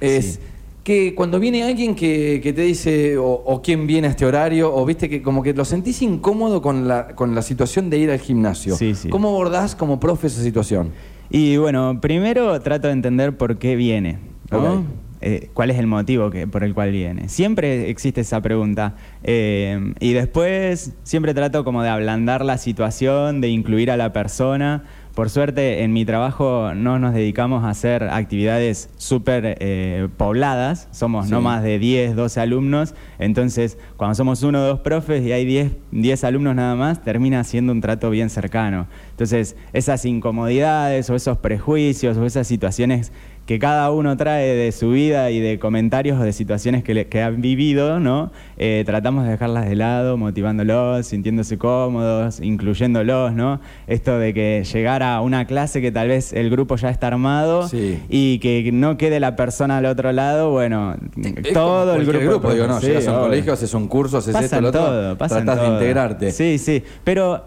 es 0.01 0.35
Sí. 0.35 0.41
Que 0.85 1.15
cuando 1.15 1.39
viene 1.39 1.63
alguien 1.63 1.95
que, 1.95 2.41
que 2.43 2.53
te 2.53 2.63
dice, 2.63 3.17
o, 3.17 3.27
o 3.27 3.63
quién 3.63 3.87
viene 3.87 4.09
a 4.09 4.11
este 4.11 4.27
horario, 4.27 4.75
o 4.75 4.85
viste 4.85 5.09
que 5.09 5.23
como 5.23 5.43
que 5.43 5.55
lo 5.55 5.65
sentís 5.65 6.03
incómodo 6.03 6.61
con 6.61 6.89
la, 6.89 7.15
con 7.15 7.35
la 7.35 7.43
situación 7.43 7.89
de 7.89 7.99
ir 7.99 8.11
al 8.11 8.19
gimnasio. 8.19 8.77
Sí, 8.77 8.95
sí. 8.95 9.09
¿Cómo 9.09 9.29
abordás 9.29 9.77
como 9.77 10.01
profe 10.01 10.27
esa 10.27 10.43
situación? 10.43 10.91
Y 11.31 11.57
bueno, 11.57 11.99
primero 12.01 12.61
trato 12.61 12.89
de 12.89 12.95
entender 12.95 13.37
por 13.37 13.59
qué 13.59 13.77
viene, 13.77 14.19
¿no? 14.51 14.85
Eh, 15.25 15.51
¿Cuál 15.55 15.71
es 15.71 15.79
el 15.79 15.87
motivo 15.87 16.31
que, 16.31 16.49
por 16.49 16.65
el 16.65 16.75
cual 16.75 16.91
viene? 16.91 17.29
Siempre 17.29 17.89
existe 17.89 18.23
esa 18.23 18.41
pregunta. 18.41 18.97
Eh, 19.23 19.95
y 20.01 20.15
después 20.15 20.95
siempre 21.05 21.33
trato 21.33 21.63
como 21.63 21.85
de 21.85 21.89
ablandar 21.89 22.45
la 22.45 22.59
situación, 22.59 23.41
de 23.41 23.49
incluir 23.49 23.93
a 23.93 23.97
la 23.97 24.13
persona. 24.13 24.83
Por 25.15 25.29
suerte, 25.29 25.83
en 25.83 25.93
mi 25.93 26.07
trabajo 26.07 26.73
no 26.75 26.99
nos 26.99 27.13
dedicamos 27.13 27.65
a 27.65 27.69
hacer 27.69 28.05
actividades 28.05 28.89
súper 28.97 29.59
eh, 29.61 30.09
pobladas. 30.17 30.89
Somos 30.91 31.29
no 31.29 31.43
más 31.43 31.63
de 31.63 31.79
10, 31.79 32.17
12 32.17 32.41
alumnos. 32.41 32.95
Entonces, 33.19 33.77
cuando 33.99 34.15
somos 34.15 34.43
uno 34.43 34.61
o 34.61 34.63
dos 34.63 34.81
profes 34.81 35.23
y 35.23 35.33
hay 35.33 35.45
10, 35.45 35.73
10 35.91 36.25
alumnos 36.25 36.55
nada 36.55 36.77
más, 36.77 37.03
termina 37.03 37.45
siendo 37.45 37.73
un 37.73 37.83
trato 37.83 38.09
bien 38.09 38.31
cercano. 38.31 38.87
Entonces, 39.11 39.55
esas 39.75 40.07
incomodidades 40.07 41.11
o 41.11 41.15
esos 41.15 41.37
prejuicios 41.37 42.17
o 42.17 42.25
esas 42.25 42.47
situaciones 42.47 43.13
que 43.47 43.59
cada 43.59 43.91
uno 43.91 44.17
trae 44.17 44.55
de 44.55 44.71
su 44.71 44.91
vida 44.93 45.31
y 45.33 45.41
de 45.41 45.59
comentarios 45.59 46.21
o 46.21 46.23
de 46.23 46.33
situaciones 46.33 46.85
que, 46.85 46.95
le- 46.95 47.07
que 47.09 47.23
han 47.23 47.43
vivido, 47.43 47.99
¿no? 47.99 48.31
Eh, 48.57 48.85
tratamos 48.87 49.25
de 49.25 49.33
dejarlas 49.33 49.69
de 49.69 49.75
lado, 49.75 50.17
motivándolos, 50.17 51.07
sintiéndose 51.07 51.59
cómodos, 51.59 52.39
incluyéndolos, 52.41 53.33
¿no? 53.35 53.61
Esto 53.89 54.17
de 54.19 54.33
que 54.33 54.65
llegar 54.73 55.03
a 55.03 55.21
una 55.21 55.45
clase 55.47 55.81
que 55.81 55.91
tal 55.91 56.07
vez 56.09 56.33
el 56.33 56.51
grupo 56.51 56.77
ya 56.77 56.89
está 56.91 57.09
armado 57.09 57.69
Sí. 57.69 57.99
y 58.09 58.39
que 58.39 58.71
no 58.73 58.97
quede 58.97 59.19
la 59.19 59.35
persona 59.35 59.79
al 59.79 59.87
otro 59.87 60.13
lado, 60.13 60.51
bueno, 60.53 60.95
Es 61.17 61.53
todo 61.53 61.97
el 61.97 62.05
cualquier 62.05 62.29
grupo. 62.29 62.53
digo, 62.53 62.69
no, 62.69 62.81
Sí, 62.81 62.87
llegas 62.87 63.09
a 63.09 63.11
un 63.11 63.17
obvio. 63.19 63.27
colegio, 63.29 63.53
haces 63.55 63.75
un 63.75 63.89
curso, 63.89 64.19
haces 64.19 64.37
esto, 64.37 64.61
lo 64.61 64.69
otro, 64.69 64.81
todo, 64.83 65.19
pasan 65.19 65.45
tratás 65.45 65.63
de 65.63 65.67
todo. 65.67 65.75
integrarte. 65.81 66.31
Sí, 66.31 66.59
sí, 66.59 66.85
pero 67.03 67.45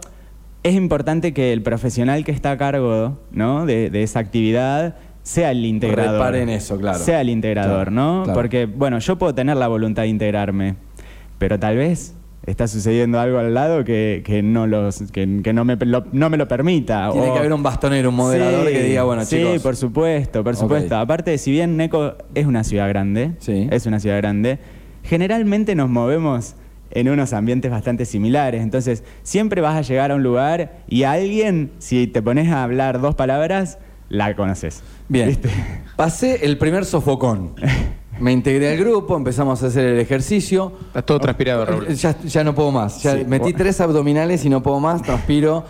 es 0.61 0.73
importante 0.75 1.33
que 1.33 1.53
el 1.53 1.61
profesional 1.61 2.25
que 2.25 2.31
está 2.33 2.51
a 2.51 2.57
cargo 2.57 3.17
¿no? 3.31 3.65
de, 3.65 3.89
de 3.89 4.03
esa 4.03 4.19
actividad 4.19 4.95
sea 5.25 5.49
el 5.49 5.65
integrador. 5.65 6.13
Repare 6.13 6.41
en 6.43 6.49
eso, 6.49 6.77
claro. 6.77 6.99
Sea 6.99 7.21
el 7.21 7.29
integrador, 7.29 7.87
Claro, 7.87 7.91
¿no? 7.91 8.23
claro. 8.25 8.39
Porque, 8.39 8.67
bueno, 8.67 8.99
yo 8.99 9.17
puedo 9.17 9.33
tener 9.33 9.57
la 9.57 9.67
voluntad 9.67 10.03
de 10.03 10.09
integrarme, 10.09 10.75
pero 11.39 11.57
tal 11.59 11.77
vez 11.77 12.13
está 12.45 12.67
sucediendo 12.67 13.19
algo 13.19 13.39
al 13.39 13.55
lado 13.55 13.83
que, 13.83 14.21
que 14.23 14.43
no, 14.43 14.67
los, 14.67 15.01
que, 15.11 15.41
que 15.43 15.51
no, 15.51 15.65
me, 15.65 15.77
lo, 15.77 16.05
no 16.11 16.29
me 16.29 16.37
lo 16.37 16.47
permita. 16.47 17.09
Tiene 17.11 17.29
o- 17.29 17.33
que 17.33 17.39
haber 17.39 17.53
un 17.53 17.63
bastonero, 17.63 18.09
un 18.09 18.15
moderador 18.15 18.67
Sí, 18.67 18.73
que 18.73 18.83
diga, 18.83 19.01
bueno, 19.03 19.25
sí, 19.25 19.37
chicos. 19.37 19.63
por 19.63 19.75
supuesto, 19.75 20.43
por 20.43 20.55
supuesto. 20.55 20.95
Aparte, 20.95 21.39
si 21.39 21.49
bien 21.51 21.75
Neco 21.75 22.13
es 22.35 22.45
una 22.45 22.63
ciudad 22.63 22.87
grande, 22.87 23.31
Sí. 23.39 23.67
es 23.71 23.87
una 23.87 23.99
ciudad 23.99 24.17
grande, 24.17 24.59
generalmente 25.03 25.73
nos 25.73 25.89
movemos 25.89 26.55
en 26.91 27.09
unos 27.09 27.33
ambientes 27.33 27.71
bastante 27.71 28.05
similares. 28.05 28.61
Entonces, 28.61 29.03
siempre 29.23 29.59
vas 29.61 29.75
a 29.75 29.81
llegar 29.81 30.11
a 30.11 30.15
un 30.15 30.21
lugar 30.23 30.77
y 30.87 31.01
a 31.01 31.13
alguien, 31.13 31.71
si 31.79 32.05
te 32.05 32.21
pones 32.21 32.49
a 32.51 32.63
hablar 32.63 33.01
dos 33.01 33.15
palabras, 33.15 33.79
la 34.07 34.35
conoces. 34.35 34.83
Bien. 35.07 35.27
¿Viste? 35.29 35.49
Pasé 35.95 36.45
el 36.45 36.57
primer 36.57 36.85
sofocón. 36.85 37.53
Me 38.19 38.31
integré 38.31 38.71
al 38.71 38.77
grupo, 38.77 39.15
empezamos 39.17 39.61
a 39.61 39.67
hacer 39.67 39.85
el 39.85 39.99
ejercicio. 39.99 40.71
Estás 40.87 41.05
todo 41.05 41.19
transpirado, 41.19 41.65
Raúl. 41.65 41.87
Eh, 41.89 41.95
Ya, 41.95 42.17
ya 42.21 42.43
no 42.43 42.55
puedo 42.55 42.71
más. 42.71 43.01
Ya 43.03 43.13
Sí, 43.17 43.25
metí 43.25 43.43
bueno. 43.43 43.57
tres 43.57 43.81
abdominales 43.81 44.45
y 44.45 44.49
no 44.49 44.63
puedo 44.63 44.79
más, 44.79 45.01
transpiro. 45.01 45.65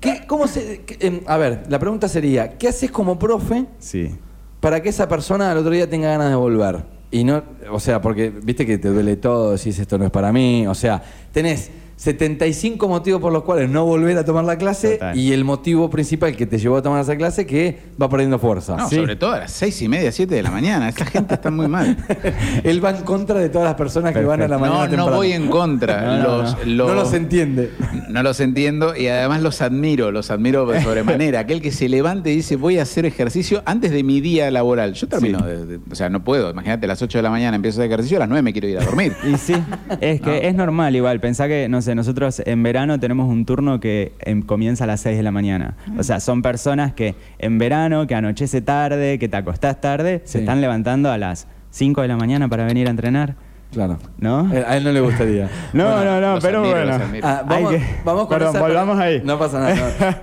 ¿Qué, 0.00 0.22
cómo 0.26 0.46
se, 0.46 0.82
qué, 0.82 0.96
em, 1.06 1.20
a 1.26 1.36
ver, 1.38 1.64
la 1.68 1.78
pregunta 1.78 2.06
sería, 2.08 2.56
¿qué 2.58 2.68
haces 2.68 2.90
como 2.90 3.18
profe 3.18 3.64
Sí. 3.78 4.14
para 4.60 4.80
que 4.82 4.90
esa 4.90 5.08
persona 5.08 5.50
al 5.50 5.58
otro 5.58 5.70
día 5.72 5.88
tenga 5.88 6.08
ganas 6.08 6.28
de 6.28 6.36
volver? 6.36 6.84
Y 7.10 7.24
no, 7.24 7.42
o 7.72 7.80
sea, 7.80 8.00
porque 8.02 8.28
viste 8.30 8.64
que 8.66 8.76
te 8.78 8.88
duele 8.90 9.16
todo, 9.16 9.52
decís 9.52 9.78
esto 9.78 9.96
no 9.98 10.04
es 10.04 10.10
para 10.10 10.30
mí, 10.30 10.66
o 10.66 10.74
sea, 10.74 11.02
tenés 11.32 11.70
75 11.98 12.86
motivos 12.88 13.20
por 13.20 13.32
los 13.32 13.42
cuales 13.42 13.68
no 13.68 13.84
volver 13.84 14.16
a 14.18 14.24
tomar 14.24 14.44
la 14.44 14.56
clase 14.56 14.92
Total. 14.94 15.18
y 15.18 15.32
el 15.32 15.44
motivo 15.44 15.90
principal 15.90 16.36
que 16.36 16.46
te 16.46 16.56
llevó 16.56 16.76
a 16.76 16.82
tomar 16.82 17.02
esa 17.02 17.16
clase 17.16 17.44
que 17.44 17.76
va 18.00 18.08
perdiendo 18.08 18.38
fuerza. 18.38 18.76
No, 18.76 18.88
Sí. 18.88 18.94
sobre 18.96 19.16
todo 19.16 19.32
a 19.32 19.38
las 19.40 19.50
seis 19.52 19.82
y 19.82 19.88
media, 19.88 20.12
siete 20.12 20.36
de 20.36 20.44
la 20.44 20.50
mañana. 20.52 20.88
Esta 20.88 21.04
gente 21.04 21.34
está 21.34 21.50
muy 21.50 21.66
mal. 21.66 21.96
Él 22.64 22.82
va 22.84 22.90
en 22.90 23.02
contra 23.02 23.40
de 23.40 23.48
todas 23.48 23.66
las 23.66 23.74
personas 23.74 24.12
que 24.14 24.22
van 24.22 24.40
a 24.42 24.46
la 24.48 24.58
mañana 24.58 24.78
No, 24.78 24.84
no 24.84 24.88
temprano. 24.90 25.16
voy 25.16 25.32
en 25.32 25.48
contra. 25.48 25.98
No, 26.08 26.16
no, 26.18 26.42
los, 26.42 26.58
no. 26.58 26.64
los- 26.64 26.88
No 26.88 26.94
los 26.94 27.12
entiende. 27.12 27.70
No 28.08 28.22
los 28.22 28.38
entiendo 28.40 28.96
y 28.96 29.08
además 29.08 29.42
los 29.42 29.60
admiro, 29.60 30.12
los 30.12 30.30
admiro 30.30 30.66
de 30.66 30.80
sobremanera. 30.82 31.40
Aquel 31.40 31.60
que 31.60 31.72
se 31.72 31.88
levante 31.88 32.32
y 32.32 32.36
dice 32.36 32.54
voy 32.56 32.78
a 32.78 32.82
hacer 32.82 33.06
ejercicio 33.06 33.62
antes 33.66 33.90
de 33.90 34.04
mi 34.04 34.20
día 34.20 34.50
laboral. 34.52 34.94
Yo 34.94 35.08
termino, 35.08 35.44
de- 35.44 35.66
de- 35.66 35.80
o 35.90 35.94
sea, 35.96 36.08
no 36.08 36.22
puedo. 36.22 36.50
Imagínate, 36.50 36.86
a 36.86 36.88
las 36.88 37.02
8 37.02 37.18
de 37.18 37.22
la 37.22 37.30
mañana 37.30 37.56
empiezo 37.56 37.80
a 37.80 37.82
hacer 37.82 37.90
ejercicio, 37.92 38.18
a 38.18 38.20
las 38.20 38.28
9 38.28 38.42
me 38.42 38.52
quiero 38.52 38.68
ir 38.68 38.78
a 38.78 38.84
dormir. 38.84 39.12
Y 39.28 39.36
sí, 39.36 39.54
es 40.00 40.20
que 40.20 40.46
es 40.46 40.54
normal 40.54 40.94
igual. 40.94 41.18
Pensá 41.20 41.48
que, 41.48 41.68
no 41.68 41.82
sé, 41.82 41.87
nosotros 41.94 42.42
en 42.44 42.62
verano 42.62 42.98
tenemos 43.00 43.28
un 43.28 43.44
turno 43.46 43.80
que 43.80 44.12
em, 44.20 44.42
comienza 44.42 44.84
a 44.84 44.86
las 44.86 45.00
6 45.00 45.16
de 45.16 45.22
la 45.22 45.30
mañana. 45.30 45.76
O 45.98 46.02
sea, 46.02 46.20
son 46.20 46.42
personas 46.42 46.92
que 46.92 47.14
en 47.38 47.58
verano, 47.58 48.06
que 48.06 48.14
anochece 48.14 48.60
tarde, 48.60 49.18
que 49.18 49.28
te 49.28 49.36
acostás 49.36 49.80
tarde, 49.80 50.22
Sí. 50.24 50.32
se 50.32 50.38
están 50.40 50.60
levantando 50.60 51.10
a 51.10 51.18
las 51.18 51.46
5 51.70 52.02
de 52.02 52.08
la 52.08 52.16
mañana 52.16 52.48
para 52.48 52.64
venir 52.64 52.86
a 52.86 52.90
entrenar. 52.90 53.36
Claro. 53.70 53.98
¿No? 54.18 54.50
Eh, 54.54 54.64
A 54.66 54.78
él 54.78 54.84
no 54.84 54.92
le 54.92 55.00
gustaría. 55.00 55.50
No, 55.74 56.02
no, 56.02 56.20
no, 56.22 56.34
los 56.36 56.44
pero 56.44 56.60
admiro, 56.60 56.76
bueno. 56.76 56.94
admiro. 56.94 57.26
Ah, 57.28 57.42
vamos, 57.46 57.70
que- 57.72 57.82
vamos 58.02 58.22
con 58.22 58.28
Perdón, 58.30 58.48
esa 58.48 58.58
per- 58.64 58.68
volvamos 58.68 58.98
ahí. 58.98 59.20
No 59.22 59.38
pasa 59.38 59.60
nada. 59.60 59.74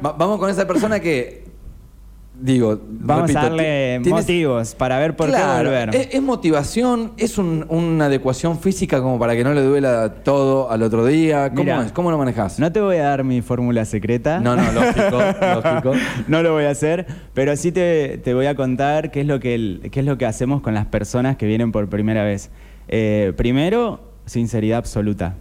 no. 0.02 0.08
Va- 0.10 0.14
vamos 0.18 0.40
con 0.40 0.50
esa 0.50 0.66
persona 0.66 1.00
que, 1.00 1.45
digo, 2.40 2.80
Vamos 2.88 3.24
repito, 3.24 3.40
a 3.40 3.44
darle 3.44 4.00
tienes- 4.04 4.22
motivos 4.22 4.76
para 4.76 5.00
ver 5.00 5.16
por 5.16 5.30
Claro, 5.30 5.70
qué 5.70 5.76
volver. 5.86 5.96
Es, 5.96 6.10
es 6.14 6.22
motivación, 6.22 7.14
es 7.18 7.38
un- 7.38 7.66
una 7.70 8.06
adecuación 8.06 8.60
física 8.60 9.02
como 9.02 9.18
para 9.20 9.36
que 9.36 9.44
no 9.44 9.54
le 9.54 9.62
duela 9.62 10.16
todo 10.24 10.70
al 10.72 10.84
otro 10.84 11.06
día. 11.06 11.52
¿Cómo 11.54 11.82
es? 11.82 11.92
¿Cómo 11.92 12.12
lo 12.12 12.18
manejas? 12.18 12.60
No 12.60 12.72
te 12.72 12.82
voy 12.82 12.98
a 12.98 13.04
dar 13.10 13.24
mi 13.24 13.42
fórmula 13.42 13.86
secreta. 13.86 14.40
no, 14.40 14.56
no, 14.56 14.64
lógico, 14.72 15.20
lógico. 15.64 15.94
no 16.28 16.42
lo 16.44 16.54
voy 16.54 16.66
a 16.66 16.72
hacer, 16.72 17.06
pero 17.34 17.56
sí 17.56 17.72
te, 17.72 18.18
te 18.24 18.34
voy 18.34 18.46
a 18.48 18.56
contar 18.56 19.12
qué 19.12 19.22
es, 19.22 19.28
lo 19.28 19.40
que 19.40 19.56
el- 19.56 19.90
qué 19.92 20.02
es 20.02 20.06
lo 20.06 20.18
que 20.18 20.26
hacemos 20.26 20.62
con 20.62 20.74
las 20.74 20.86
personas 20.88 21.38
que 21.38 21.46
vienen 21.46 21.72
por 21.72 21.88
primera 21.90 22.24
vez. 22.24 22.50
Eh, 22.88 23.34
primero, 23.36 24.02
sinceridad 24.26 24.78
absoluta. 24.80 25.36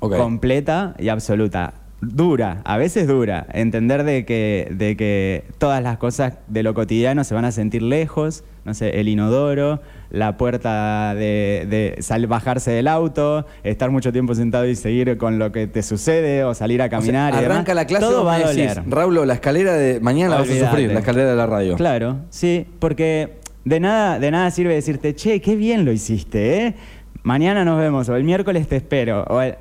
Completa 0.00 0.94
y 0.98 1.08
absoluta. 1.10 1.74
Dura, 2.02 2.62
a 2.64 2.78
veces 2.78 3.06
dura. 3.06 3.46
Entender 3.52 4.04
de 4.04 4.24
que, 4.24 4.68
de 4.70 4.96
que 4.96 5.44
todas 5.58 5.82
las 5.82 5.98
cosas 5.98 6.34
de 6.48 6.62
lo 6.62 6.72
cotidiano 6.72 7.24
se 7.24 7.34
van 7.34 7.44
a 7.44 7.52
sentir 7.52 7.82
lejos. 7.82 8.42
No 8.64 8.74
sé, 8.74 9.00
el 9.00 9.08
inodoro, 9.08 9.80
la 10.10 10.36
puerta 10.36 11.14
de, 11.14 11.66
de 11.68 11.96
sal- 12.02 12.26
bajarse 12.26 12.70
del 12.70 12.88
auto, 12.88 13.46
estar 13.64 13.90
mucho 13.90 14.12
tiempo 14.12 14.34
sentado 14.34 14.66
y 14.66 14.76
seguir 14.76 15.16
con 15.16 15.38
lo 15.38 15.50
que 15.50 15.66
te 15.66 15.82
sucede 15.82 16.44
o 16.44 16.52
salir 16.54 16.80
a 16.82 16.86
O 16.86 16.88
sea, 16.88 16.98
caminar. 16.98 17.34
demás. 17.34 17.50
arranca 17.50 17.74
la 17.74 17.86
clase 17.86 18.04
Todo 18.04 18.24
va 18.24 18.34
a 18.34 18.38
decís, 18.38 18.74
doler. 18.74 18.82
Raulo, 18.90 19.24
la 19.24 19.34
escalera 19.34 19.72
de 19.74 19.98
mañana 20.00 20.34
la 20.34 20.40
vas 20.42 20.50
a 20.50 20.58
sufrir, 20.68 20.92
la 20.92 21.00
escalera 21.00 21.30
de 21.30 21.36
la 21.36 21.46
radio. 21.46 21.76
Claro, 21.76 22.18
sí, 22.28 22.66
porque 22.78 23.38
de 23.64 23.80
nada, 23.80 24.18
de 24.18 24.30
nada 24.30 24.50
sirve 24.50 24.74
decirte, 24.74 25.14
che, 25.14 25.40
qué 25.40 25.56
bien 25.56 25.84
lo 25.86 25.92
hiciste, 25.92 26.66
¿eh? 26.66 26.74
Mañana 27.22 27.64
nos 27.64 27.78
vemos, 27.78 28.08
o 28.10 28.16
el 28.16 28.24
miércoles 28.24 28.68
te 28.68 28.76
espero. 28.76 29.24
o 29.24 29.40
el- 29.40 29.54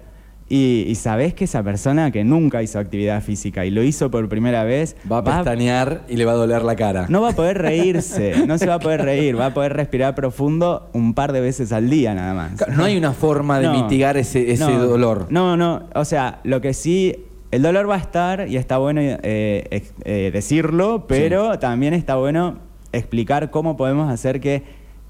y, 0.50 0.86
y 0.88 0.96
sabés 0.96 1.34
que 1.36 1.44
esa 1.46 1.62
persona 1.64 2.10
que 2.12 2.24
nunca 2.24 2.64
hizo 2.64 2.80
actividad 2.80 3.22
física 3.22 3.66
y 3.66 3.70
lo 3.72 3.84
hizo 3.84 4.10
por 4.10 4.28
primera 4.30 4.64
vez, 4.64 4.96
Va 5.10 5.20
a 5.20 5.24
pestañear 5.24 6.02
y 6.10 6.16
le 6.18 6.26
va 6.26 6.32
a 6.32 6.36
doler 6.36 6.64
la 6.64 6.76
cara. 6.76 7.06
no 7.08 7.22
va 7.22 7.30
a 7.30 7.34
poder 7.36 7.60
reírse, 7.60 8.46
no 8.48 8.58
se 8.58 8.66
va 8.66 8.76
a 8.76 8.80
poder 8.80 9.04
reír, 9.04 9.40
va 9.40 9.48
a 9.48 9.54
poder 9.54 9.74
respirar 9.74 10.16
profundo 10.16 10.90
un 10.94 11.14
par 11.14 11.34
de 11.34 11.42
veces 11.42 11.72
al 11.72 11.90
día 11.90 12.16
nada 12.16 12.34
más. 12.34 12.68
No 12.76 12.84
hay 12.84 12.98
una 12.98 13.14
forma 13.14 13.60
de 13.60 13.68
No. 13.68 13.74
mitigar 13.84 14.18
ese, 14.18 14.52
ese 14.52 14.64
No, 14.66 14.86
dolor. 14.88 15.28
No, 15.30 15.56
no, 15.56 15.84
o 15.94 16.04
sea, 16.06 16.40
lo 16.44 16.62
que 16.62 16.74
sí, 16.74 17.16
el 17.52 17.62
dolor 17.62 17.90
va 17.90 17.96
a 17.96 18.00
estar 18.00 18.48
y 18.48 18.58
está 18.58 18.78
bueno 18.80 19.02
eh, 19.04 19.68
ex- 19.72 19.94
eh, 20.04 20.32
decirlo, 20.34 21.06
pero 21.08 21.60
también 21.60 21.94
está 21.94 22.16
bueno 22.16 22.58
explicar 22.92 23.52
cómo 23.52 23.78
podemos 23.78 24.12
hacer 24.12 24.40
que 24.40 24.64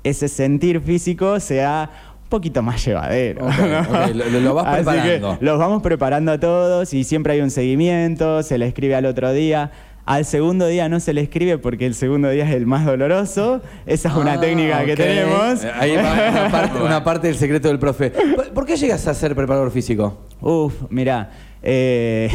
ese 0.03 0.27
sentir 0.29 0.79
físico 0.81 1.39
sea 1.41 2.09
poquito 2.29 2.62
más 2.62 2.83
llevadero. 2.86 3.45
Ok, 3.45 3.53
ok, 3.89 4.15
lo- 4.15 4.39
lo 4.39 4.53
vas 4.53 4.65
Así 4.67 4.77
que 4.77 4.83
preparando. 5.17 5.38
los 5.41 5.59
vamos 5.59 5.81
preparando 5.81 6.31
a 6.31 6.39
todos 6.39 6.93
y 6.93 7.03
siempre 7.03 7.33
hay 7.33 7.41
un 7.41 7.50
seguimiento, 7.51 8.43
se 8.43 8.57
le 8.57 8.67
escribe 8.67 8.95
al 8.95 9.05
otro 9.05 9.33
día. 9.33 9.71
Al 10.05 10.25
segundo 10.25 10.65
día 10.65 10.89
no 10.89 11.00
se 11.00 11.13
le 11.13 11.21
escribe 11.21 11.59
porque 11.59 11.86
el 11.86 11.93
segundo 11.93 12.29
día 12.31 12.43
es 12.43 12.55
el 12.55 12.65
más 12.65 12.83
doloroso. 12.83 13.62
Esa 13.86 14.09
es 14.09 14.15
una 14.15 14.33
Ah, 14.33 14.39
técnica 14.39 14.83
que 14.83 14.95
tenemos. 14.95 15.63
Eh, 15.63 15.71
Ahí 15.79 15.95
va 15.95 16.01
una 16.31 16.50
parte, 16.51 16.81
una 16.83 17.03
parte 17.03 17.27
del 17.27 17.36
secreto 17.36 17.67
del 17.67 17.77
profe. 17.77 18.09
¿Por, 18.09 18.51
por 18.53 18.65
qué 18.65 18.75
llegas 18.75 19.05
a 19.07 19.13
ser 19.13 19.36
preparador 19.36 19.69
físico? 19.69 20.17
Uf, 20.41 20.74
mira, 20.89 21.29
eh, 21.62 22.29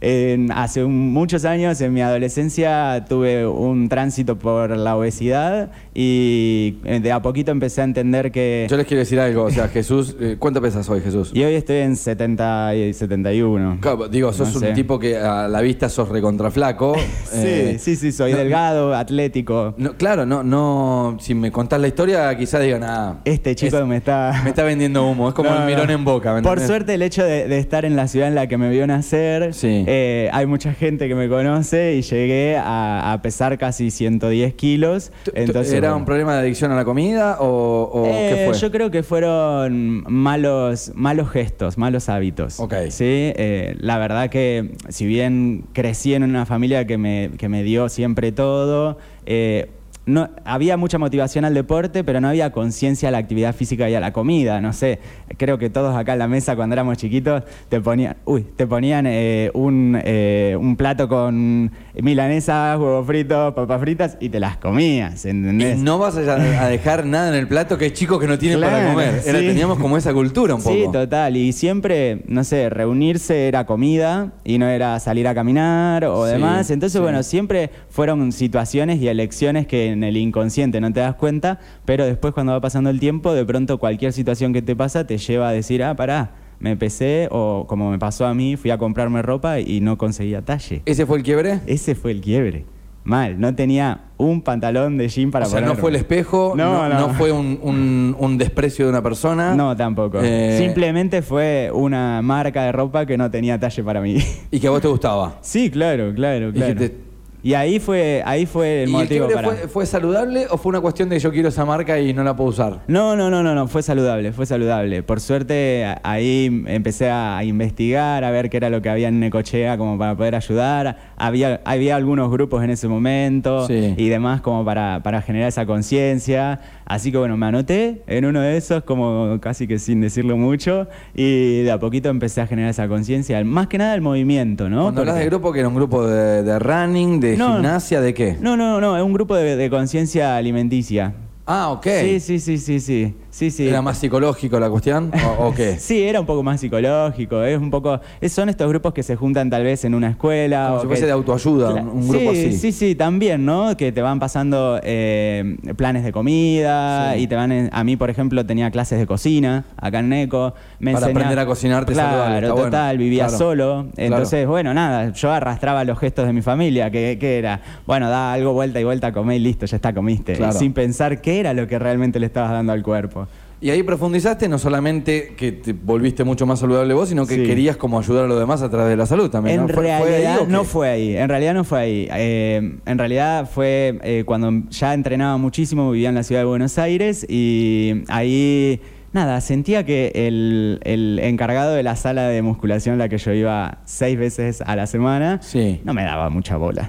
en- 0.00 0.52
hace 0.52 0.84
un- 0.84 1.12
muchos 1.12 1.44
años, 1.44 1.80
en 1.80 1.92
mi 1.92 2.00
adolescencia, 2.02 3.04
tuve 3.08 3.46
un 3.46 3.88
tránsito 3.88 4.36
por 4.38 4.76
la 4.76 4.96
obesidad 4.96 5.70
y 5.94 6.76
eh, 6.84 7.00
de 7.00 7.12
a 7.12 7.22
poquito 7.22 7.50
empecé 7.50 7.80
a 7.80 7.84
entender 7.84 8.30
que... 8.30 8.66
Yo 8.68 8.76
les 8.76 8.86
quiero 8.86 9.00
decir 9.00 9.18
algo. 9.20 9.44
O 9.44 9.50
sea, 9.50 9.68
Jesús, 9.68 10.16
eh, 10.20 10.36
¿cuánto 10.38 10.60
pesas 10.60 10.88
hoy, 10.88 11.00
Jesús? 11.00 11.30
y 11.32 11.42
hoy 11.44 11.54
estoy 11.54 11.76
en 11.78 11.96
70 11.96 12.74
y 12.74 12.92
71. 12.92 13.78
Claro, 13.80 14.08
digo, 14.08 14.32
sos 14.32 14.48
No 14.52 14.54
un 14.54 14.60
sé. 14.60 14.72
tipo 14.72 14.98
que 14.98 15.16
a 15.16 15.48
la 15.48 15.60
vista 15.60 15.88
sos 15.88 16.08
recontraflaco. 16.08 16.94
Sí, 17.26 17.78
sí, 17.78 17.96
sí, 17.96 18.12
soy 18.12 18.32
delgado, 18.32 18.94
atlético. 18.94 19.74
No, 19.76 19.94
claro, 19.96 20.24
no, 20.26 20.42
no. 20.42 21.16
Si 21.20 21.34
me 21.34 21.50
contás 21.52 21.80
la 21.80 21.88
historia, 21.88 22.36
quizás 22.36 22.62
digan, 22.62 22.82
ah. 22.84 23.18
Este 23.24 23.54
chico 23.54 23.78
es- 23.78 23.86
me 23.86 23.96
está... 23.96 24.40
me 24.44 24.50
está 24.50 24.62
vendiendo 24.64 25.06
humo. 25.08 25.28
Es 25.28 25.34
como 25.34 25.50
el 25.54 25.64
mirón 25.66 25.90
en 25.90 26.04
boca. 26.04 26.32
¿me 26.34 26.42
Por 26.42 26.60
suerte, 26.60 26.94
el 26.94 27.02
hecho 27.02 27.24
de, 27.24 27.46
de 27.48 27.58
estar 27.58 27.84
en 27.84 27.96
la 27.96 28.08
ciudad 28.08 28.28
en 28.28 28.34
la 28.34 28.46
que 28.46 28.56
me 28.58 28.70
vio 28.70 28.86
nacer, 28.86 29.54
Sí. 29.54 29.84
Eh, 29.86 30.28
hay 30.32 30.46
mucha 30.46 30.74
gente 30.74 31.08
que 31.08 31.14
me 31.14 31.28
conoce 31.28 31.94
y 31.96 32.02
llegué 32.02 32.56
a, 32.56 33.12
a 33.12 33.22
pesar 33.22 33.56
casi 33.58 33.90
110 33.90 34.54
kilos. 34.54 35.12
¿Tú- 35.24 35.30
tú- 35.30 35.36
Entonces, 35.36 35.72
¿Era 35.74 35.94
un 35.94 36.04
problema 36.04 36.34
de 36.34 36.40
adicción 36.40 36.72
a 36.72 36.76
la 36.76 36.84
comida 36.84 37.38
o, 37.40 37.90
o 37.92 38.06
Eh, 38.06 38.26
qué 38.28 38.44
fue? 38.50 38.58
Yo 38.58 38.70
creo 38.70 38.90
que 38.90 39.02
fueron 39.02 40.04
malos, 40.12 40.92
malos 40.94 41.30
gestos, 41.30 41.78
malos 41.78 42.08
hábitos. 42.08 42.60
Ok. 42.60 42.74
Sí, 42.90 43.04
eh, 43.36 43.76
la 43.78 43.98
verdad 43.98 44.28
que 44.30 44.72
si 44.88 45.06
bien 45.06 45.64
crecí 45.72 46.14
en 46.14 46.22
una 46.22 46.46
familia 46.46 46.86
que 46.86 46.98
me, 46.98 47.30
que 47.38 47.48
me 47.48 47.62
dio 47.62 47.88
siempre 47.88 48.32
todo, 48.32 48.98
eh, 49.26 49.70
no, 50.06 50.30
había 50.44 50.76
mucha 50.76 50.98
motivación 50.98 51.44
al 51.44 51.52
deporte, 51.54 52.04
pero 52.04 52.20
no 52.20 52.28
había 52.28 52.52
conciencia 52.52 53.08
a 53.08 53.12
la 53.12 53.18
actividad 53.18 53.54
física 53.54 53.90
y 53.90 53.94
a 53.94 54.00
la 54.00 54.12
comida. 54.12 54.60
No 54.60 54.72
sé, 54.72 55.00
creo 55.36 55.58
que 55.58 55.68
todos 55.68 55.96
acá 55.96 56.12
en 56.12 56.20
la 56.20 56.28
mesa 56.28 56.54
cuando 56.56 56.74
éramos 56.74 56.96
chiquitos 56.96 57.42
te 57.68 57.80
ponían, 57.80 58.16
uy, 58.24 58.46
te 58.56 58.66
ponían 58.66 59.06
eh, 59.08 59.50
un, 59.54 60.00
eh, 60.04 60.56
un 60.58 60.76
plato 60.76 61.08
con 61.08 61.72
milanesas, 62.00 62.78
huevos 62.78 63.06
fritos, 63.06 63.52
papas 63.54 63.80
fritas 63.80 64.16
y 64.20 64.28
te 64.28 64.38
las 64.38 64.56
comías, 64.58 65.24
Y 65.24 65.30
¿entendés? 65.30 65.78
no 65.78 65.98
vas 65.98 66.16
a, 66.16 66.20
a 66.64 66.68
dejar 66.68 67.04
nada 67.04 67.28
en 67.30 67.34
el 67.34 67.48
plato 67.48 67.76
que 67.76 67.86
hay 67.86 67.90
chicos 67.90 68.20
que 68.20 68.26
no 68.28 68.38
tienen 68.38 68.60
para 68.60 68.78
Claro, 68.78 68.90
comer. 68.92 69.22
Era- 69.26 69.40
sí. 69.40 69.46
teníamos 69.46 69.78
como 69.78 69.96
esa 69.96 70.12
cultura 70.14 70.54
un 70.54 70.62
poco. 70.62 70.74
Sí, 70.74 70.84
total. 70.92 71.36
Y 71.36 71.52
siempre, 71.52 72.22
no 72.28 72.44
sé, 72.44 72.70
reunirse 72.70 73.48
era 73.48 73.66
comida 73.66 74.32
y 74.44 74.58
no 74.58 74.68
era 74.68 75.00
salir 75.00 75.26
a 75.26 75.34
caminar 75.34 76.04
o 76.04 76.26
Sí, 76.26 76.32
demás. 76.32 76.70
Entonces, 76.70 76.98
sí. 76.98 77.02
bueno, 77.02 77.22
siempre 77.24 77.70
fueron 77.90 78.30
situaciones 78.30 79.00
y 79.00 79.08
elecciones 79.08 79.66
que 79.66 79.95
en 79.96 80.04
el 80.04 80.16
inconsciente 80.16 80.80
no 80.80 80.92
te 80.92 81.00
das 81.00 81.14
cuenta, 81.14 81.58
pero 81.84 82.04
después 82.04 82.32
cuando 82.34 82.52
va 82.52 82.60
pasando 82.60 82.90
el 82.90 83.00
tiempo, 83.00 83.32
de 83.34 83.44
pronto 83.44 83.78
cualquier 83.78 84.12
situación 84.12 84.52
que 84.52 84.62
te 84.62 84.76
pasa 84.76 85.06
te 85.06 85.18
lleva 85.18 85.48
a 85.48 85.52
decir, 85.52 85.82
ah, 85.82 85.94
pará, 85.96 86.32
me 86.58 86.76
pesé 86.76 87.28
o 87.30 87.66
como 87.68 87.90
me 87.90 87.98
pasó 87.98 88.26
a 88.26 88.34
mí, 88.34 88.56
fui 88.56 88.70
a 88.70 88.78
comprarme 88.78 89.22
ropa 89.22 89.60
y 89.60 89.80
no 89.80 89.98
conseguía 89.98 90.42
talle. 90.42 90.82
¿Ese 90.86 91.04
fue 91.06 91.18
el 91.18 91.22
quiebre? 91.24 91.60
Ese 91.66 91.94
fue 91.94 92.12
el 92.12 92.20
quiebre. 92.20 92.64
Mal, 93.04 93.38
no 93.38 93.54
tenía 93.54 94.00
un 94.16 94.42
pantalón 94.42 94.96
de 94.98 95.08
jean 95.08 95.30
para 95.30 95.46
o 95.46 95.48
sea, 95.48 95.60
no 95.60 95.76
fue 95.76 95.90
el 95.90 95.96
espejo, 95.96 96.54
no, 96.56 96.72
No, 96.72 96.88
no. 96.88 96.98
no 97.08 97.14
fue 97.14 97.30
un, 97.30 97.56
un- 97.62 98.16
un 98.18 98.36
desprecio 98.36 98.84
de 98.86 98.90
una 98.90 99.00
persona. 99.00 99.54
No, 99.54 99.76
tampoco. 99.76 100.18
Eh, 100.20 100.56
Simplemente 100.58 101.22
fue 101.22 101.70
una 101.72 102.20
marca 102.22 102.64
de 102.64 102.72
ropa 102.72 103.06
que 103.06 103.16
no 103.16 103.30
tenía 103.30 103.60
talle 103.60 103.84
para 103.84 104.00
mí. 104.00 104.16
Y 104.50 104.58
que 104.58 104.66
a 104.66 104.70
vos 104.70 104.80
te 104.80 104.88
gustaba. 104.88 105.38
sí, 105.40 105.70
claro, 105.70 106.12
claro, 106.16 106.48
Y 106.48 106.52
que 106.54 106.58
claro. 106.58 106.74
te- 106.80 107.05
Y 107.46 107.54
ahí 107.54 107.78
fue, 107.78 108.24
ahí 108.26 108.44
fue 108.44 108.82
el 108.82 108.88
¿Y 108.88 108.92
el 108.92 108.98
motivo 109.02 109.28
para. 109.28 109.48
fue, 109.50 109.68
fue 109.68 109.86
saludable 109.86 110.48
o 110.50 110.58
fue 110.58 110.70
una 110.70 110.80
cuestión 110.80 111.08
de 111.08 111.20
yo 111.20 111.30
quiero 111.30 111.48
esa 111.50 111.64
marca 111.64 111.96
y 112.00 112.12
no 112.12 112.24
la 112.24 112.34
puedo 112.34 112.50
usar? 112.50 112.80
No, 112.88 113.14
no, 113.14 113.30
no, 113.30 113.40
no, 113.44 113.54
no, 113.54 113.68
fue 113.68 113.84
saludable, 113.84 114.32
fue 114.32 114.46
saludable. 114.46 115.04
Por 115.04 115.20
suerte 115.20 115.86
ahí 116.02 116.64
empecé 116.66 117.08
a 117.08 117.44
investigar, 117.44 118.24
a 118.24 118.32
ver 118.32 118.50
qué 118.50 118.56
era 118.56 118.68
lo 118.68 118.82
que 118.82 118.88
había 118.90 119.06
en 119.06 119.20
Necochea 119.20 119.78
como 119.78 119.96
para 119.96 120.16
poder 120.16 120.34
ayudar. 120.34 120.96
Había, 121.16 121.60
había 121.64 121.94
algunos 121.94 122.32
grupos 122.32 122.64
en 122.64 122.70
ese 122.70 122.88
momento 122.88 123.68
Sí. 123.68 123.94
y 123.96 124.08
demás 124.08 124.40
como 124.40 124.64
para, 124.64 125.04
para 125.04 125.22
generar 125.22 125.48
esa 125.48 125.66
conciencia. 125.66 126.58
Así 126.84 127.12
que 127.12 127.18
bueno, 127.18 127.36
me 127.36 127.46
anoté 127.46 128.02
en 128.08 128.24
uno 128.24 128.40
de 128.40 128.56
esos 128.56 128.82
como 128.82 129.38
casi 129.40 129.68
que 129.68 129.78
sin 129.78 130.00
decirlo 130.00 130.36
mucho 130.36 130.88
y 131.14 131.62
de 131.62 131.70
a 131.70 131.78
poquito 131.78 132.08
empecé 132.08 132.40
a 132.40 132.48
generar 132.48 132.70
esa 132.70 132.88
conciencia. 132.88 133.42
Más 133.44 133.68
que 133.68 133.78
nada 133.78 133.94
el 133.94 134.00
movimiento, 134.00 134.68
¿no? 134.68 134.82
Cuando 134.82 135.02
hablas 135.02 135.16
de 135.18 135.26
grupo, 135.26 135.52
que 135.52 135.60
era 135.60 135.68
un 135.68 135.76
grupo 135.76 136.04
de, 136.06 136.42
de 136.42 136.58
running, 136.58 137.20
de 137.20 137.35
No. 137.36 137.52
gimnasia, 137.54 138.00
¿de 138.00 138.14
qué? 138.14 138.36
No, 138.40 138.56
no, 138.56 138.80
no, 138.80 138.96
es 138.96 139.02
un 139.02 139.12
grupo 139.12 139.34
de, 139.34 139.56
de 139.56 139.70
conciencia 139.70 140.36
alimenticia. 140.36 141.14
Ah, 141.46 141.70
ok. 141.70 141.86
Sí, 142.00 142.20
sí, 142.20 142.40
sí, 142.40 142.58
sí, 142.58 142.80
sí. 142.80 143.14
Sí, 143.36 143.50
sí. 143.50 143.68
¿Era 143.68 143.82
más 143.82 143.98
psicológico 143.98 144.58
la 144.58 144.70
cuestión 144.70 145.10
o, 145.38 145.48
o 145.48 145.54
qué? 145.54 145.76
Sí, 145.78 146.02
era 146.02 146.20
un 146.20 146.26
poco 146.26 146.42
más 146.42 146.60
psicológico, 146.60 147.42
es 147.42 147.58
un 147.58 147.70
poco, 147.70 148.00
es- 148.20 148.32
son 148.32 148.48
estos 148.48 148.68
grupos 148.68 148.92
que 148.94 149.02
se 149.02 149.14
juntan 149.16 149.50
tal 149.50 149.62
vez 149.62 149.84
en 149.84 149.94
una 149.94 150.08
escuela. 150.10 150.66
Como 150.68 150.76
o 150.76 150.80
si 150.80 150.84
que- 150.84 150.88
fuese 150.88 151.06
de 151.06 151.12
autoayuda, 151.12 151.74
un- 151.74 151.88
un 151.88 152.08
grupo 152.08 152.32
sí, 152.32 152.46
así. 152.48 152.52
Sí, 152.58 152.72
sí, 152.72 152.94
también, 152.94 153.44
¿no? 153.44 153.76
Que 153.76 153.92
te 153.92 154.02
van 154.02 154.18
pasando 154.18 154.80
eh, 154.82 155.56
planes 155.76 156.04
de 156.04 156.12
comida 156.12 157.12
Sí. 157.14 157.20
y 157.22 157.26
te 157.26 157.34
van, 157.36 157.52
en- 157.52 157.70
a 157.72 157.84
mí 157.84 157.96
por 157.96 158.10
ejemplo 158.10 158.44
tenía 158.46 158.70
clases 158.70 158.98
de 158.98 159.06
cocina 159.06 159.64
acá 159.76 159.98
en 160.00 160.08
Neco. 160.08 160.54
Me 160.78 160.92
Para 160.92 161.06
aprender 161.06 161.38
a 161.38 161.46
cocinarte 161.46 161.92
Claro, 161.92 162.54
bueno. 162.54 162.64
total, 162.64 162.98
vivía 162.98 163.24
Claro. 163.26 163.38
solo. 163.38 163.86
Entonces, 163.96 164.46
bueno, 164.46 164.72
nada, 164.74 165.12
yo 165.12 165.30
arrastraba 165.32 165.84
los 165.84 165.98
gestos 165.98 166.26
de 166.26 166.32
mi 166.32 166.42
familia, 166.42 166.90
que, 166.90 167.16
que 167.20 167.38
era, 167.38 167.60
bueno, 167.86 168.08
da 168.08 168.32
algo 168.32 168.52
vuelta 168.52 168.80
y 168.80 168.84
vuelta, 168.84 169.12
comé 169.12 169.36
y 169.36 169.40
listo, 169.40 169.66
ya 169.66 169.76
está, 169.76 169.92
comiste. 169.94 170.34
Claro. 170.34 170.52
Sin 170.52 170.72
pensar 170.72 171.20
qué 171.20 171.40
era 171.40 171.52
lo 171.54 171.66
que 171.66 171.78
realmente 171.78 172.18
le 172.20 172.26
estabas 172.26 172.50
dando 172.52 172.72
al 172.72 172.82
cuerpo. 172.82 173.25
Y 173.58 173.70
ahí 173.70 173.82
profundizaste 173.82 174.48
no 174.50 174.58
solamente 174.58 175.32
que 175.34 175.50
te 175.52 175.72
volviste 175.72 176.24
mucho 176.24 176.44
más 176.44 176.60
saludable 176.60 176.92
vos, 176.92 177.08
sino 177.08 177.26
que 177.26 177.36
Sí. 177.36 177.42
querías 177.44 177.78
como 177.78 177.98
ayudar 177.98 178.26
a 178.26 178.28
los 178.28 178.38
demás 178.38 178.60
a 178.60 178.68
través 178.68 178.90
de 178.90 178.96
la 178.98 179.06
salud 179.06 179.30
también. 179.30 179.60
En 179.60 179.66
¿no? 179.66 179.72
¿Fue- 179.72 179.82
realidad 179.82 180.38
fue 180.40 180.46
no 180.48 180.64
fue 180.64 180.88
ahí, 180.90 181.16
en 181.16 181.28
realidad 181.28 181.54
no 181.54 181.64
fue 181.64 181.78
ahí. 181.80 182.08
Eh, 182.14 182.76
en 182.84 182.98
realidad 182.98 183.48
fue 183.50 183.98
eh, 184.02 184.24
cuando 184.26 184.68
ya 184.70 184.92
entrenaba 184.92 185.38
muchísimo, 185.38 185.90
vivía 185.90 186.10
en 186.10 186.16
la 186.16 186.22
ciudad 186.22 186.42
de 186.42 186.46
Buenos 186.46 186.76
Aires 186.78 187.24
y 187.30 188.02
ahí, 188.08 188.78
nada, 189.16 189.40
sentía 189.40 189.84
que 189.84 190.12
el, 190.14 190.78
el 190.84 191.18
encargado 191.22 191.74
de 191.74 191.82
la 191.82 191.96
sala 191.96 192.28
de 192.28 192.42
musculación 192.42 192.94
a 192.96 192.98
la 192.98 193.08
que 193.08 193.16
yo 193.18 193.32
iba 193.32 193.78
seis 193.86 194.16
veces 194.18 194.60
a 194.60 194.76
la 194.76 194.86
semana, 194.86 195.38
Sí. 195.42 195.80
no 195.84 195.94
me 195.94 196.04
daba 196.04 196.28
mucha 196.30 196.56
bola. 196.58 196.88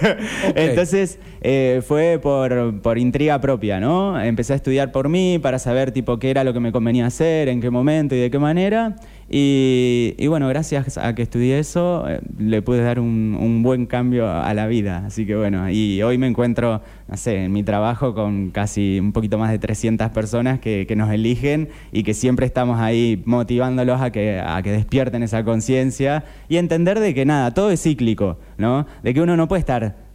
Entonces 0.54 1.18
eh, 1.40 1.80
fue 1.86 2.18
por, 2.22 2.80
por 2.82 2.98
intriga 2.98 3.40
propia, 3.40 3.80
¿no? 3.80 4.20
Empecé 4.20 4.52
a 4.54 4.56
estudiar 4.56 4.92
por 4.92 5.08
mí 5.08 5.38
para 5.40 5.58
saber 5.58 5.92
tipo 5.92 6.18
qué 6.18 6.30
era 6.30 6.44
lo 6.44 6.52
que 6.52 6.60
me 6.60 6.72
convenía 6.72 7.06
hacer, 7.06 7.48
en 7.48 7.60
qué 7.60 7.70
momento 7.70 8.14
y 8.14 8.18
de 8.18 8.30
qué 8.30 8.38
manera. 8.38 8.96
Y, 9.30 10.14
y 10.16 10.26
bueno, 10.26 10.48
gracias 10.48 10.96
a 10.96 11.14
que 11.14 11.22
estudié 11.22 11.58
eso, 11.58 12.08
eh, 12.08 12.20
le 12.38 12.62
pude 12.62 12.82
dar 12.82 12.98
un, 12.98 13.36
un 13.38 13.62
buen 13.62 13.84
cambio 13.84 14.30
a 14.30 14.54
la 14.54 14.66
vida. 14.66 15.04
Así 15.06 15.26
que 15.26 15.36
bueno, 15.36 15.68
y 15.70 16.02
hoy 16.02 16.16
me 16.16 16.26
encuentro, 16.26 16.80
no 17.08 17.16
sé, 17.18 17.44
en 17.44 17.52
mi 17.52 17.62
trabajo 17.62 18.14
con 18.14 18.50
casi 18.50 18.98
un 19.00 19.12
poquito 19.12 19.36
más 19.36 19.50
de 19.50 19.58
300 19.58 20.08
personas 20.10 20.60
que, 20.60 20.86
que 20.86 20.96
nos 20.96 21.10
eligen 21.10 21.68
y 21.92 22.04
que 22.04 22.14
siempre 22.14 22.46
estamos 22.46 22.80
ahí 22.80 23.22
motivándolos 23.26 24.00
a 24.00 24.10
que, 24.10 24.40
a 24.40 24.62
que 24.62 24.72
despierten 24.72 25.22
esa 25.22 25.44
conciencia 25.44 26.24
y 26.48 26.56
entender 26.56 26.98
de 26.98 27.12
que 27.12 27.26
nada, 27.26 27.52
todo 27.52 27.70
es 27.70 27.82
cíclico, 27.82 28.38
¿no? 28.56 28.86
De 29.02 29.12
que 29.12 29.20
uno 29.20 29.36
no 29.36 29.46
puede 29.46 29.60
estar 29.60 30.08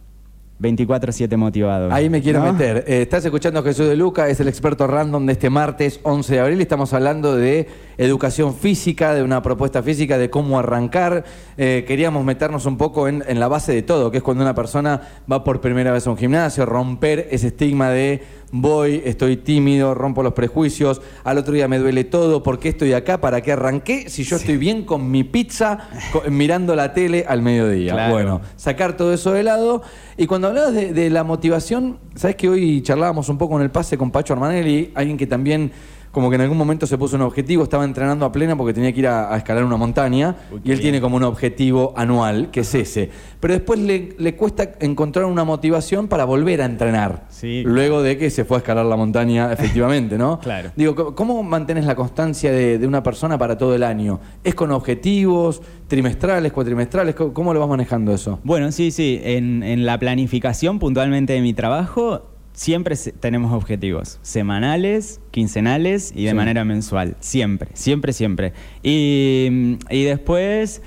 24/7 0.60 1.36
motivado. 1.36 1.92
Ahí 1.92 2.08
me 2.08 2.22
quiero 2.22 2.44
¿no? 2.44 2.52
meter. 2.52 2.84
Eh, 2.86 3.02
estás 3.02 3.24
escuchando 3.24 3.60
a 3.60 3.62
Jesús 3.62 3.88
de 3.88 3.96
Luca, 3.96 4.28
es 4.28 4.40
el 4.40 4.48
experto 4.48 4.86
random 4.86 5.26
de 5.26 5.32
este 5.32 5.50
martes 5.50 6.00
11 6.02 6.34
de 6.34 6.40
abril. 6.40 6.60
Estamos 6.60 6.92
hablando 6.92 7.36
de 7.36 7.68
educación 7.98 8.54
física, 8.54 9.14
de 9.14 9.22
una 9.22 9.42
propuesta 9.42 9.82
física, 9.82 10.18
de 10.18 10.30
cómo 10.30 10.58
arrancar. 10.58 11.24
Eh, 11.56 11.84
queríamos 11.86 12.24
meternos 12.24 12.66
un 12.66 12.76
poco 12.76 13.08
en, 13.08 13.22
en 13.26 13.40
la 13.40 13.48
base 13.48 13.72
de 13.72 13.82
todo, 13.82 14.10
que 14.10 14.18
es 14.18 14.22
cuando 14.22 14.42
una 14.42 14.54
persona 14.54 15.00
va 15.30 15.44
por 15.44 15.60
primera 15.60 15.92
vez 15.92 16.06
a 16.06 16.10
un 16.10 16.16
gimnasio, 16.16 16.66
romper 16.66 17.28
ese 17.30 17.48
estigma 17.48 17.90
de 17.90 18.22
voy, 18.56 19.02
estoy 19.04 19.36
tímido, 19.36 19.94
rompo 19.94 20.22
los 20.22 20.32
prejuicios, 20.32 21.02
al 21.24 21.38
otro 21.38 21.54
día 21.54 21.66
me 21.66 21.78
duele 21.78 22.04
todo, 22.04 22.44
¿por 22.44 22.60
qué 22.60 22.68
estoy 22.68 22.92
acá? 22.92 23.20
¿Para 23.20 23.40
qué 23.40 23.50
arranqué? 23.50 24.08
Si 24.08 24.22
yo 24.22 24.36
estoy 24.36 24.58
bien 24.58 24.84
con 24.84 25.10
mi 25.10 25.24
pizza, 25.24 25.88
mirando 26.30 26.76
la 26.76 26.94
tele 26.94 27.24
al 27.26 27.42
mediodía. 27.42 27.94
Claro. 27.94 28.12
Bueno, 28.12 28.40
sacar 28.54 28.96
todo 28.96 29.12
eso 29.12 29.32
de 29.32 29.42
lado. 29.42 29.82
Y 30.16 30.28
cuando 30.28 30.48
hablabas 30.48 30.72
de, 30.72 30.92
de 30.92 31.10
la 31.10 31.24
motivación, 31.24 31.98
sabes 32.14 32.36
que 32.36 32.48
hoy 32.48 32.80
charlábamos 32.82 33.28
un 33.28 33.38
poco 33.38 33.56
en 33.56 33.62
el 33.62 33.72
pase 33.72 33.98
con 33.98 34.12
Pacho 34.12 34.34
Armanelli, 34.34 34.92
alguien 34.94 35.16
que 35.16 35.26
también 35.26 35.72
como 36.14 36.30
que 36.30 36.36
en 36.36 36.40
algún 36.42 36.56
momento 36.56 36.86
se 36.86 36.96
puso 36.96 37.16
un 37.16 37.22
objetivo, 37.22 37.64
estaba 37.64 37.84
entrenando 37.84 38.24
a 38.24 38.32
plena 38.32 38.56
porque 38.56 38.72
tenía 38.72 38.92
que 38.92 39.00
ir 39.00 39.08
a, 39.08 39.34
a 39.34 39.36
escalar 39.36 39.64
una 39.64 39.76
montaña 39.76 40.36
Uy, 40.50 40.62
y 40.64 40.70
él 40.72 40.80
tiene 40.80 41.00
como 41.02 41.16
un 41.16 41.24
objetivo 41.24 41.92
anual, 41.96 42.50
que 42.50 42.60
es 42.60 42.74
ese. 42.74 43.10
Pero 43.40 43.52
después 43.52 43.78
le, 43.80 44.14
le 44.18 44.34
cuesta 44.36 44.70
encontrar 44.80 45.26
una 45.26 45.44
motivación 45.44 46.08
para 46.08 46.24
volver 46.24 46.62
a 46.62 46.64
entrenar. 46.64 47.26
Sí. 47.28 47.62
Luego 47.66 48.02
de 48.02 48.16
que 48.16 48.30
se 48.30 48.44
fue 48.46 48.56
a 48.56 48.58
escalar 48.58 48.86
la 48.86 48.96
montaña, 48.96 49.52
efectivamente, 49.52 50.16
¿no? 50.16 50.38
Claro. 50.40 50.70
Digo, 50.76 50.94
¿cómo- 50.94 51.14
¿cómo 51.14 51.42
mantienes 51.42 51.84
la 51.84 51.94
constancia 51.96 52.52
de, 52.52 52.78
de 52.78 52.86
una 52.86 53.02
persona 53.02 53.36
para 53.36 53.58
todo 53.58 53.74
el 53.74 53.82
año? 53.82 54.20
¿Es 54.44 54.54
con 54.54 54.70
objetivos 54.72 55.60
trimestrales, 55.88 56.52
cuatrimestrales? 56.52 57.14
¿Cómo, 57.14 57.32
cómo 57.34 57.52
lo 57.52 57.60
vas 57.60 57.68
manejando 57.68 58.14
eso? 58.14 58.38
Bueno, 58.44 58.70
sí, 58.72 58.90
sí. 58.90 59.20
En, 59.24 59.62
en 59.62 59.84
la 59.84 59.98
planificación 59.98 60.78
puntualmente 60.78 61.32
de 61.32 61.40
mi 61.40 61.54
trabajo, 61.54 62.33
siempre 62.54 62.96
tenemos 62.96 63.52
objetivos 63.52 64.18
semanales, 64.22 65.20
quincenales 65.30 66.12
y 66.16 66.24
de 66.24 66.30
Sí. 66.30 66.36
manera 66.36 66.64
mensual. 66.64 67.16
Siempre, 67.20 67.68
siempre, 67.74 68.12
siempre. 68.14 68.52
Y, 68.82 69.76
y 69.90 70.04
después, 70.04 70.80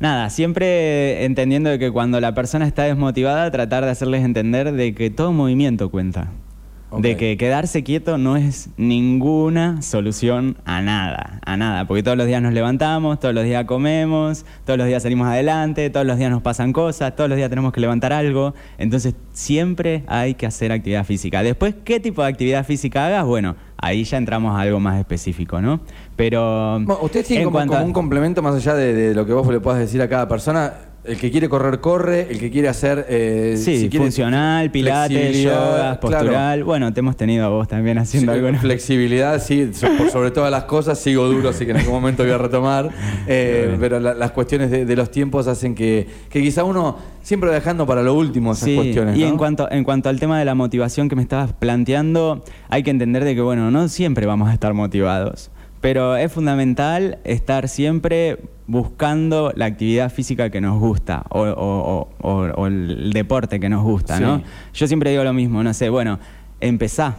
nada, 0.00 0.28
siempre 0.28 1.24
entendiendo 1.24 1.70
de 1.70 1.78
que 1.78 1.90
cuando 1.90 2.20
la 2.20 2.34
persona 2.34 2.66
está 2.66 2.82
desmotivada, 2.82 3.50
tratar 3.50 3.84
de 3.84 3.90
hacerles 3.92 4.24
entender 4.24 4.72
de 4.72 4.94
que 4.94 5.08
todo 5.10 5.32
movimiento 5.32 5.90
cuenta. 5.90 6.32
De 7.00 7.16
que 7.16 7.36
quedarse 7.36 7.82
quieto 7.82 8.18
no 8.18 8.36
es 8.36 8.68
ninguna 8.76 9.82
solución 9.82 10.56
a 10.64 10.80
nada, 10.82 11.40
a 11.44 11.56
nada, 11.56 11.86
porque 11.86 12.02
todos 12.02 12.16
los 12.16 12.26
días 12.26 12.40
nos 12.42 12.52
levantamos, 12.52 13.20
todos 13.20 13.34
los 13.34 13.44
días 13.44 13.64
comemos, 13.64 14.44
todos 14.64 14.78
los 14.78 14.86
días 14.86 15.02
salimos 15.02 15.26
adelante, 15.28 15.90
todos 15.90 16.06
los 16.06 16.18
días 16.18 16.30
nos 16.30 16.42
pasan 16.42 16.72
cosas, 16.72 17.14
todos 17.16 17.28
los 17.28 17.36
días 17.36 17.50
tenemos 17.50 17.72
que 17.72 17.80
levantar 17.80 18.12
algo, 18.12 18.54
entonces 18.78 19.14
siempre 19.32 20.04
hay 20.06 20.34
que 20.34 20.46
hacer 20.46 20.72
actividad 20.72 21.04
física. 21.04 21.42
Después, 21.42 21.74
¿qué 21.84 22.00
tipo 22.00 22.22
de 22.22 22.28
actividad 22.28 22.64
física 22.64 23.06
hagas? 23.06 23.24
Bueno, 23.24 23.56
ahí 23.76 24.04
ya 24.04 24.16
entramos 24.16 24.56
a 24.56 24.60
algo 24.62 24.80
más 24.80 24.98
específico, 24.98 25.60
¿no? 25.60 25.80
Pero... 26.16 26.80
Bueno, 26.80 26.98
Ustedes 27.02 27.26
tienen 27.26 27.42
en 27.42 27.46
como, 27.46 27.56
cuanto 27.58 27.72
como 27.74 27.84
a- 27.84 27.86
un 27.86 27.92
complemento 27.92 28.42
más 28.42 28.54
allá 28.54 28.74
de, 28.74 28.94
de 28.94 29.14
lo 29.14 29.26
que 29.26 29.32
vos 29.32 29.46
le 29.48 29.60
puedas 29.60 29.80
decir 29.80 30.00
a 30.00 30.08
cada 30.08 30.28
persona. 30.28 30.72
El 31.04 31.18
que 31.18 31.30
quiere 31.30 31.50
correr, 31.50 31.80
corre. 31.80 32.28
El 32.30 32.38
que 32.38 32.50
quiere 32.50 32.68
hacer. 32.68 33.04
eh, 33.10 33.56
Sí, 33.58 33.78
si 33.78 33.88
quiere 33.90 34.06
funcional, 34.06 34.70
pilates, 34.70 35.42
yoga, 35.42 35.98
claro. 35.98 36.00
postural. 36.00 36.64
Bueno, 36.64 36.92
te 36.94 37.00
hemos 37.00 37.14
tenido 37.16 37.44
a 37.44 37.48
vos 37.50 37.68
también 37.68 37.98
haciendo 37.98 38.32
Sí, 38.32 38.38
algo. 38.38 38.50
¿no? 38.52 38.58
Flexibilidad, 38.58 39.42
sí, 39.42 39.70
por 39.98 40.08
sobre 40.10 40.30
todas 40.30 40.50
las 40.50 40.64
cosas, 40.64 40.98
sigo 40.98 41.26
duro, 41.26 41.50
así 41.50 41.66
que 41.66 41.72
en 41.72 41.76
algún 41.76 41.92
momento 41.94 42.22
voy 42.22 42.32
a 42.32 42.38
retomar. 42.38 42.88
Eh, 43.26 43.76
pero 43.80 44.00
la- 44.00 44.14
las 44.14 44.30
cuestiones 44.32 44.70
de, 44.70 44.84
de 44.84 44.96
los 44.96 45.10
tiempos 45.10 45.46
hacen 45.46 45.74
que, 45.74 46.06
que 46.28 46.40
quizá 46.42 46.62
uno 46.64 46.98
siempre 47.22 47.50
dejando 47.50 47.86
para 47.86 48.02
lo 48.02 48.14
último 48.14 48.52
esas 48.52 48.64
Sí, 48.68 48.74
cuestiones. 48.76 49.16
y 49.16 49.24
en 49.24 49.36
cuanto, 49.38 49.70
en 49.70 49.82
cuanto 49.84 50.08
al 50.08 50.20
tema 50.20 50.38
de 50.38 50.44
la 50.44 50.54
motivación 50.54 51.08
que 51.08 51.16
me 51.16 51.22
estabas 51.22 51.52
planteando, 51.52 52.44
hay 52.68 52.82
que 52.82 52.90
entender 52.90 53.24
de 53.24 53.34
que, 53.34 53.40
bueno, 53.40 53.70
no 53.70 53.88
siempre 53.88 54.26
vamos 54.26 54.48
a 54.48 54.52
estar 54.52 54.72
motivados, 54.74 55.50
pero 55.84 56.16
es 56.16 56.32
fundamental 56.32 57.18
estar 57.24 57.68
siempre 57.68 58.38
buscando 58.66 59.52
la 59.54 59.66
actividad 59.66 60.10
física 60.10 60.48
que 60.48 60.62
nos 60.62 60.80
gusta 60.80 61.24
o, 61.28 61.40
o- 61.42 61.46
o- 61.52 62.08
o- 62.26 62.52
o 62.56 62.66
el 62.66 63.10
deporte 63.12 63.60
que 63.60 63.68
nos 63.68 63.82
gusta, 63.82 64.18
¿no? 64.18 64.42
Yo 64.72 64.86
siempre 64.86 65.10
digo 65.10 65.22
lo 65.24 65.34
mismo, 65.34 65.62
no 65.62 65.74
sé, 65.74 65.90
bueno, 65.90 66.18
empezá. 66.62 67.16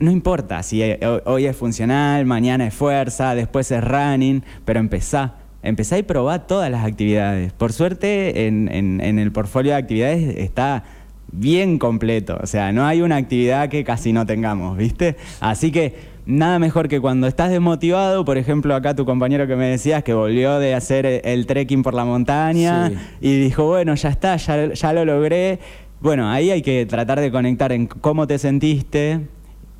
No 0.00 0.10
importa 0.10 0.64
si 0.64 0.82
eh, 0.82 0.98
ho- 1.06 1.22
hoy 1.30 1.46
es 1.46 1.56
funcional, 1.56 2.26
mañana 2.26 2.66
es 2.66 2.74
fuerza, 2.74 3.36
después 3.36 3.70
es 3.70 3.84
running, 3.84 4.42
pero 4.64 4.80
empezá. 4.80 5.34
Empezá 5.62 5.96
y 5.96 6.02
probá 6.02 6.40
todas 6.48 6.68
las 6.72 6.84
actividades. 6.84 7.52
Por 7.52 7.72
suerte, 7.72 8.48
en, 8.48 8.68
en- 8.72 9.00
en 9.00 9.20
el 9.20 9.30
portfolio 9.30 9.70
de 9.74 9.78
actividades 9.78 10.38
está 10.38 10.82
bien 11.30 11.78
completo. 11.78 12.36
O 12.42 12.46
sea, 12.46 12.72
no 12.72 12.84
hay 12.84 13.00
una 13.00 13.14
actividad 13.16 13.68
que 13.68 13.84
casi 13.84 14.12
no 14.12 14.26
tengamos, 14.26 14.76
¿viste? 14.76 15.14
Así 15.40 15.70
que 15.70 16.10
nada 16.26 16.58
mejor 16.58 16.88
que 16.88 17.00
cuando 17.00 17.26
estás 17.26 17.50
desmotivado, 17.50 18.24
por 18.24 18.38
ejemplo, 18.38 18.74
acá 18.74 18.94
tu 18.94 19.04
compañero 19.04 19.46
que 19.46 19.56
me 19.56 19.66
decías 19.66 20.02
que 20.04 20.14
volvió 20.14 20.58
de 20.58 20.74
hacer 20.74 21.04
el, 21.06 21.20
el 21.24 21.46
trekking 21.46 21.82
por 21.82 21.94
la 21.94 22.04
montaña 22.04 22.88
Sí. 22.88 22.96
y 23.20 23.40
dijo, 23.40 23.66
bueno, 23.66 23.94
ya 23.94 24.08
está, 24.08 24.36
ya, 24.36 24.72
ya 24.72 24.92
lo 24.92 25.04
logré. 25.04 25.58
Bueno, 26.00 26.28
ahí 26.30 26.50
hay 26.50 26.62
que 26.62 26.84
tratar 26.86 27.20
de 27.20 27.30
conectar 27.30 27.72
en 27.72 27.86
cómo 27.86 28.26
te 28.26 28.38
sentiste, 28.38 29.20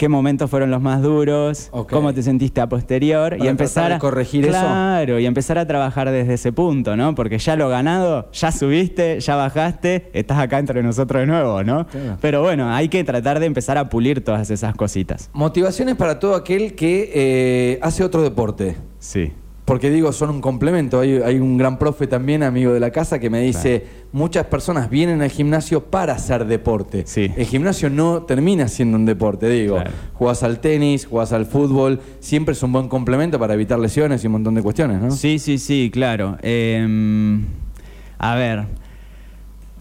qué 0.02 0.08
momentos 0.08 0.50
fueron 0.50 0.72
los 0.72 0.82
más 0.82 1.00
duros, 1.00 1.70
cómo 1.88 2.12
te 2.12 2.24
sentiste 2.24 2.60
a 2.60 2.68
posterior 2.68 3.36
y 3.40 3.46
empezar 3.46 3.92
a 3.92 4.00
corregir 4.00 4.44
eso. 4.46 4.58
Claro, 4.58 5.20
y 5.20 5.26
empezar 5.26 5.58
a 5.58 5.66
trabajar 5.68 6.10
desde 6.10 6.34
ese 6.34 6.50
punto, 6.50 6.96
¿no? 6.96 7.14
Porque 7.14 7.38
ya 7.38 7.54
lo 7.54 7.68
ganado, 7.68 8.28
ya 8.32 8.50
subiste, 8.50 9.20
ya 9.20 9.36
bajaste, 9.36 10.10
estás 10.12 10.40
acá 10.40 10.58
entre 10.58 10.82
nosotros 10.82 11.20
de 11.20 11.26
nuevo, 11.28 11.62
¿no? 11.62 11.86
Claro. 11.86 12.18
Pero 12.20 12.42
bueno, 12.42 12.74
hay 12.74 12.88
que 12.88 13.04
tratar 13.04 13.38
de 13.38 13.46
empezar 13.46 13.78
a 13.78 13.88
pulir 13.88 14.24
todas 14.24 14.50
esas 14.50 14.74
cositas. 14.74 15.30
Motivaciones 15.34 15.94
para 15.94 16.18
todo 16.18 16.34
aquel 16.34 16.74
que 16.74 17.12
eh, 17.14 17.78
hace 17.80 18.02
otro 18.02 18.22
deporte. 18.22 18.74
Sí. 18.98 19.30
Porque 19.64 19.90
digo, 19.90 20.12
son 20.12 20.31
un 20.31 20.40
complemento. 20.40 21.01
Hay, 21.01 21.16
hay 21.25 21.38
un 21.38 21.57
gran 21.57 21.79
profe 21.79 22.09
también, 22.09 22.42
amigo 22.42 22.72
de 22.72 22.81
la 22.81 22.90
casa, 22.90 23.20
que 23.20 23.31
me 23.31 23.40
dice, 23.40 23.87
muchas 24.11 24.46
personas 24.46 24.90
vienen 24.90 25.22
al 25.22 25.31
gimnasio 25.31 25.85
para 25.85 26.14
hacer 26.14 26.46
deporte. 26.46 27.05
Sí. 27.07 27.31
El 27.37 27.46
gimnasio 27.46 27.88
no 27.88 28.25
termina 28.25 28.66
siendo 28.66 28.96
un 28.96 29.07
deporte, 29.07 29.48
digo. 29.48 29.77
Claro. 29.77 29.90
Jugás 30.14 30.42
al 30.42 30.59
tenis, 30.59 31.07
jugás 31.07 31.33
al 31.33 31.46
fútbol, 31.46 32.01
siempre 32.18 32.55
es 32.55 32.62
un 32.64 32.72
buen 32.72 32.88
complemento 32.88 33.38
para 33.38 33.55
evitar 33.55 33.79
lesiones 33.79 34.25
y 34.25 34.27
un 34.27 34.33
montón 34.33 34.55
de 34.55 34.62
cuestiones, 34.62 35.01
¿no? 35.01 35.12
Sí, 35.12 35.38
sí, 35.38 35.59
sí, 35.59 35.90
claro. 35.92 36.37
Em, 36.42 37.44
a 38.18 38.35
ver. 38.35 38.82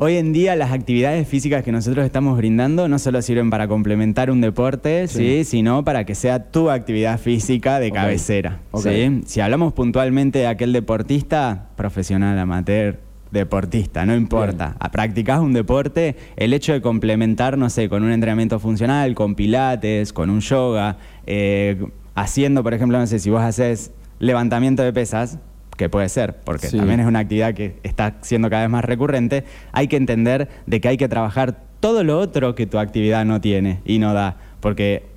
Hoy 0.03 0.17
en 0.17 0.33
día 0.33 0.55
las 0.55 0.71
actividades 0.71 1.27
físicas 1.27 1.63
que 1.63 1.71
nosotros 1.71 2.03
estamos 2.03 2.35
brindando 2.35 2.87
no 2.87 2.97
solo 2.97 3.21
sirven 3.21 3.51
para 3.51 3.67
complementar 3.67 4.31
un 4.31 4.41
deporte, 4.41 5.07
¿sí? 5.07 5.43
sino 5.43 5.85
para 5.85 6.05
que 6.05 6.15
sea 6.15 6.49
tu 6.49 6.71
actividad 6.71 7.19
física 7.19 7.79
de 7.79 7.91
cabecera. 7.91 8.61
Ok. 8.71 8.81
¿sí? 8.81 9.21
Si 9.27 9.41
hablamos 9.41 9.73
puntualmente 9.73 10.39
de 10.39 10.47
aquel 10.47 10.73
deportista, 10.73 11.69
profesional, 11.75 12.39
amateur, 12.39 12.99
deportista, 13.29 14.03
no 14.07 14.15
importa. 14.15 14.75
A 14.79 14.89
Practicás 14.89 15.39
un 15.39 15.53
deporte, 15.53 16.15
el 16.35 16.53
hecho 16.53 16.73
de 16.73 16.81
complementar, 16.81 17.59
no 17.59 17.69
sé, 17.69 17.87
con 17.87 18.01
un 18.01 18.11
entrenamiento 18.11 18.59
funcional, 18.59 19.13
con 19.13 19.35
pilates, 19.35 20.13
con 20.13 20.31
un 20.31 20.39
yoga, 20.39 20.97
eh, 21.27 21.79
haciendo, 22.15 22.63
por 22.63 22.73
ejemplo, 22.73 22.97
no 22.97 23.05
sé, 23.05 23.19
si 23.19 23.29
vos 23.29 23.43
haces 23.43 23.91
levantamiento 24.17 24.81
de 24.81 24.93
pesas, 24.93 25.37
que 25.81 25.89
puede 25.89 26.09
ser, 26.09 26.35
porque 26.43 26.67
Sí. 26.67 26.77
también 26.77 26.99
es 26.99 27.07
una 27.07 27.17
actividad 27.19 27.55
que 27.55 27.77
está 27.81 28.17
siendo 28.21 28.51
cada 28.51 28.61
vez 28.61 28.69
más 28.69 28.85
recurrente, 28.85 29.43
hay 29.71 29.87
que 29.87 29.97
entender 29.97 30.47
de 30.67 30.79
que 30.79 30.89
hay 30.89 30.97
que 30.97 31.07
trabajar 31.07 31.57
todo 31.79 32.03
lo 32.03 32.19
otro 32.19 32.53
que 32.53 32.67
tu 32.67 32.77
actividad 32.77 33.25
no 33.25 33.41
tiene 33.41 33.79
y 33.83 33.97
no 33.97 34.13
da, 34.13 34.37
porque 34.59 35.07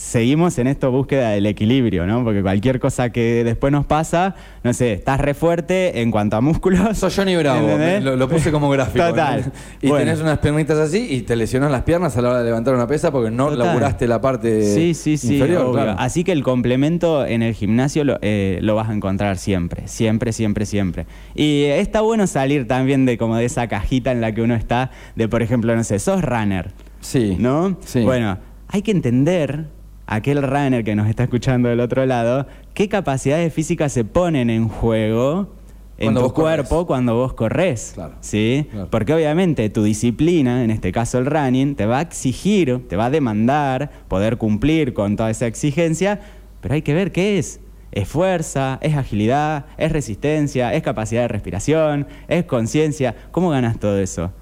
seguimos 0.00 0.58
en 0.58 0.66
esta 0.66 0.88
búsqueda 0.88 1.28
del 1.30 1.44
equilibrio, 1.44 2.06
¿no? 2.06 2.24
Porque 2.24 2.40
cualquier 2.40 2.80
cosa 2.80 3.10
que 3.10 3.44
después 3.44 3.70
nos 3.70 3.84
pasa, 3.84 4.34
no 4.64 4.72
sé, 4.72 4.94
estás 4.94 5.20
re 5.20 5.34
fuerte 5.34 6.00
en 6.00 6.10
cuanto 6.10 6.36
a 6.36 6.40
músculos. 6.40 6.96
Sos 6.96 7.14
Johnny 7.14 7.36
Bravo, 7.36 7.68
lo, 8.00 8.16
lo 8.16 8.26
puse 8.28 8.50
como 8.50 8.70
gráfico. 8.70 9.06
Total. 9.08 9.42
¿no? 9.46 9.52
Y 9.82 9.88
Bueno. 9.88 10.06
tenés 10.06 10.22
unas 10.22 10.38
piernitas 10.38 10.78
así 10.78 11.06
y 11.10 11.20
te 11.20 11.36
lesionas 11.36 11.70
las 11.70 11.82
piernas 11.82 12.16
a 12.16 12.22
la 12.22 12.30
hora 12.30 12.38
de 12.38 12.46
levantar 12.46 12.74
una 12.74 12.86
pesa 12.86 13.12
porque 13.12 13.30
no 13.30 13.50
Total. 13.50 13.58
laburaste 13.66 14.08
la 14.08 14.22
parte 14.22 14.74
Sí, 14.74 14.94
sí, 14.94 15.18
sí. 15.18 15.34
inferior. 15.34 15.70
claro. 15.72 15.96
Así 15.98 16.24
que 16.24 16.32
el 16.32 16.42
complemento 16.42 17.26
en 17.26 17.42
el 17.42 17.52
gimnasio 17.52 18.02
lo, 18.04 18.18
eh, 18.22 18.58
lo 18.62 18.74
vas 18.76 18.88
a 18.88 18.94
encontrar 18.94 19.36
siempre, 19.36 19.86
siempre, 19.86 20.32
siempre, 20.32 20.64
siempre. 20.64 21.06
Y 21.34 21.64
está 21.64 22.00
bueno 22.00 22.26
salir 22.26 22.66
también 22.66 23.04
de 23.04 23.18
como 23.18 23.36
de 23.36 23.44
esa 23.44 23.68
cajita 23.68 24.12
en 24.12 24.22
la 24.22 24.32
que 24.34 24.40
uno 24.40 24.54
está, 24.54 24.90
de 25.14 25.28
por 25.28 25.42
ejemplo, 25.42 25.76
no 25.76 25.84
sé, 25.84 25.98
sos 25.98 26.22
runner, 26.22 26.70
Sí. 27.00 27.36
¿no? 27.38 27.76
Sí. 27.84 28.00
Bueno, 28.00 28.38
hay 28.68 28.80
que 28.80 28.92
entender 28.92 29.66
aquel 30.10 30.42
runner 30.42 30.82
que 30.84 30.96
nos 30.96 31.08
está 31.08 31.22
escuchando 31.22 31.68
del 31.68 31.80
otro 31.80 32.04
lado, 32.04 32.46
qué 32.74 32.88
capacidades 32.88 33.54
físicas 33.54 33.92
se 33.92 34.04
ponen 34.04 34.50
en 34.50 34.68
juego 34.68 35.54
en 35.98 36.06
Cuando 36.06 36.22
tu 36.22 36.32
corres. 36.34 36.56
cuerpo 36.66 36.86
cuando 36.86 37.14
vos 37.14 37.34
corres. 37.34 37.92
Claro. 37.94 38.14
¿sí? 38.20 38.66
Claro. 38.70 38.88
Porque 38.90 39.14
obviamente 39.14 39.70
tu 39.70 39.84
disciplina, 39.84 40.64
en 40.64 40.70
este 40.72 40.90
caso 40.90 41.18
el 41.18 41.26
running, 41.26 41.76
te 41.76 41.86
va 41.86 41.98
a 41.98 42.02
exigir, 42.02 42.88
te 42.88 42.96
va 42.96 43.06
a 43.06 43.10
demandar 43.10 43.90
poder 44.08 44.36
cumplir 44.36 44.94
con 44.94 45.14
toda 45.14 45.30
esa 45.30 45.46
exigencia, 45.46 46.20
pero 46.60 46.74
hay 46.74 46.82
que 46.82 46.92
ver 46.92 47.12
qué 47.12 47.38
es. 47.38 47.60
Es 47.92 48.08
fuerza, 48.08 48.78
es 48.82 48.96
agilidad, 48.96 49.66
es 49.76 49.92
resistencia, 49.92 50.74
es 50.74 50.82
capacidad 50.82 51.22
de 51.22 51.28
respiración, 51.28 52.08
es 52.28 52.44
conciencia. 52.44 53.14
¿Cómo 53.30 53.50
ganas 53.50 53.78
todo 53.78 53.98
eso? 53.98 54.32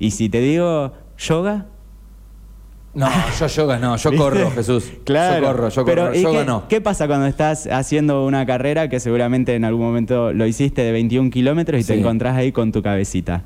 Y 0.00 0.12
si 0.12 0.28
te 0.28 0.40
digo 0.40 0.94
yoga, 1.16 1.66
No, 2.94 3.08
yo 3.40 3.46
yoga 3.46 3.78
no, 3.78 3.96
yo 3.96 4.10
¿Viste? 4.10 4.22
corro, 4.24 4.50
Jesús. 4.50 4.92
Claro. 5.04 5.40
Yo 5.40 5.46
corro, 5.46 5.68
yo 5.70 5.84
Pero, 5.84 6.02
corro. 6.06 6.14
¿y 6.16 6.22
Yoga 6.22 6.40
qué, 6.40 6.46
no. 6.46 6.68
¿Qué 6.68 6.80
pasa 6.80 7.06
cuando 7.06 7.26
estás 7.26 7.66
haciendo 7.66 8.26
una 8.26 8.44
carrera 8.44 8.88
que 8.88 9.00
seguramente 9.00 9.54
en 9.54 9.64
algún 9.64 9.86
momento 9.86 10.32
lo 10.32 10.46
hiciste 10.46 10.82
de 10.82 10.92
21 10.92 11.30
kilómetros 11.30 11.80
y 11.80 11.84
te 11.84 11.98
encontrás 11.98 12.36
ahí 12.36 12.52
con 12.52 12.70
tu 12.72 12.82
cabecita? 12.82 13.44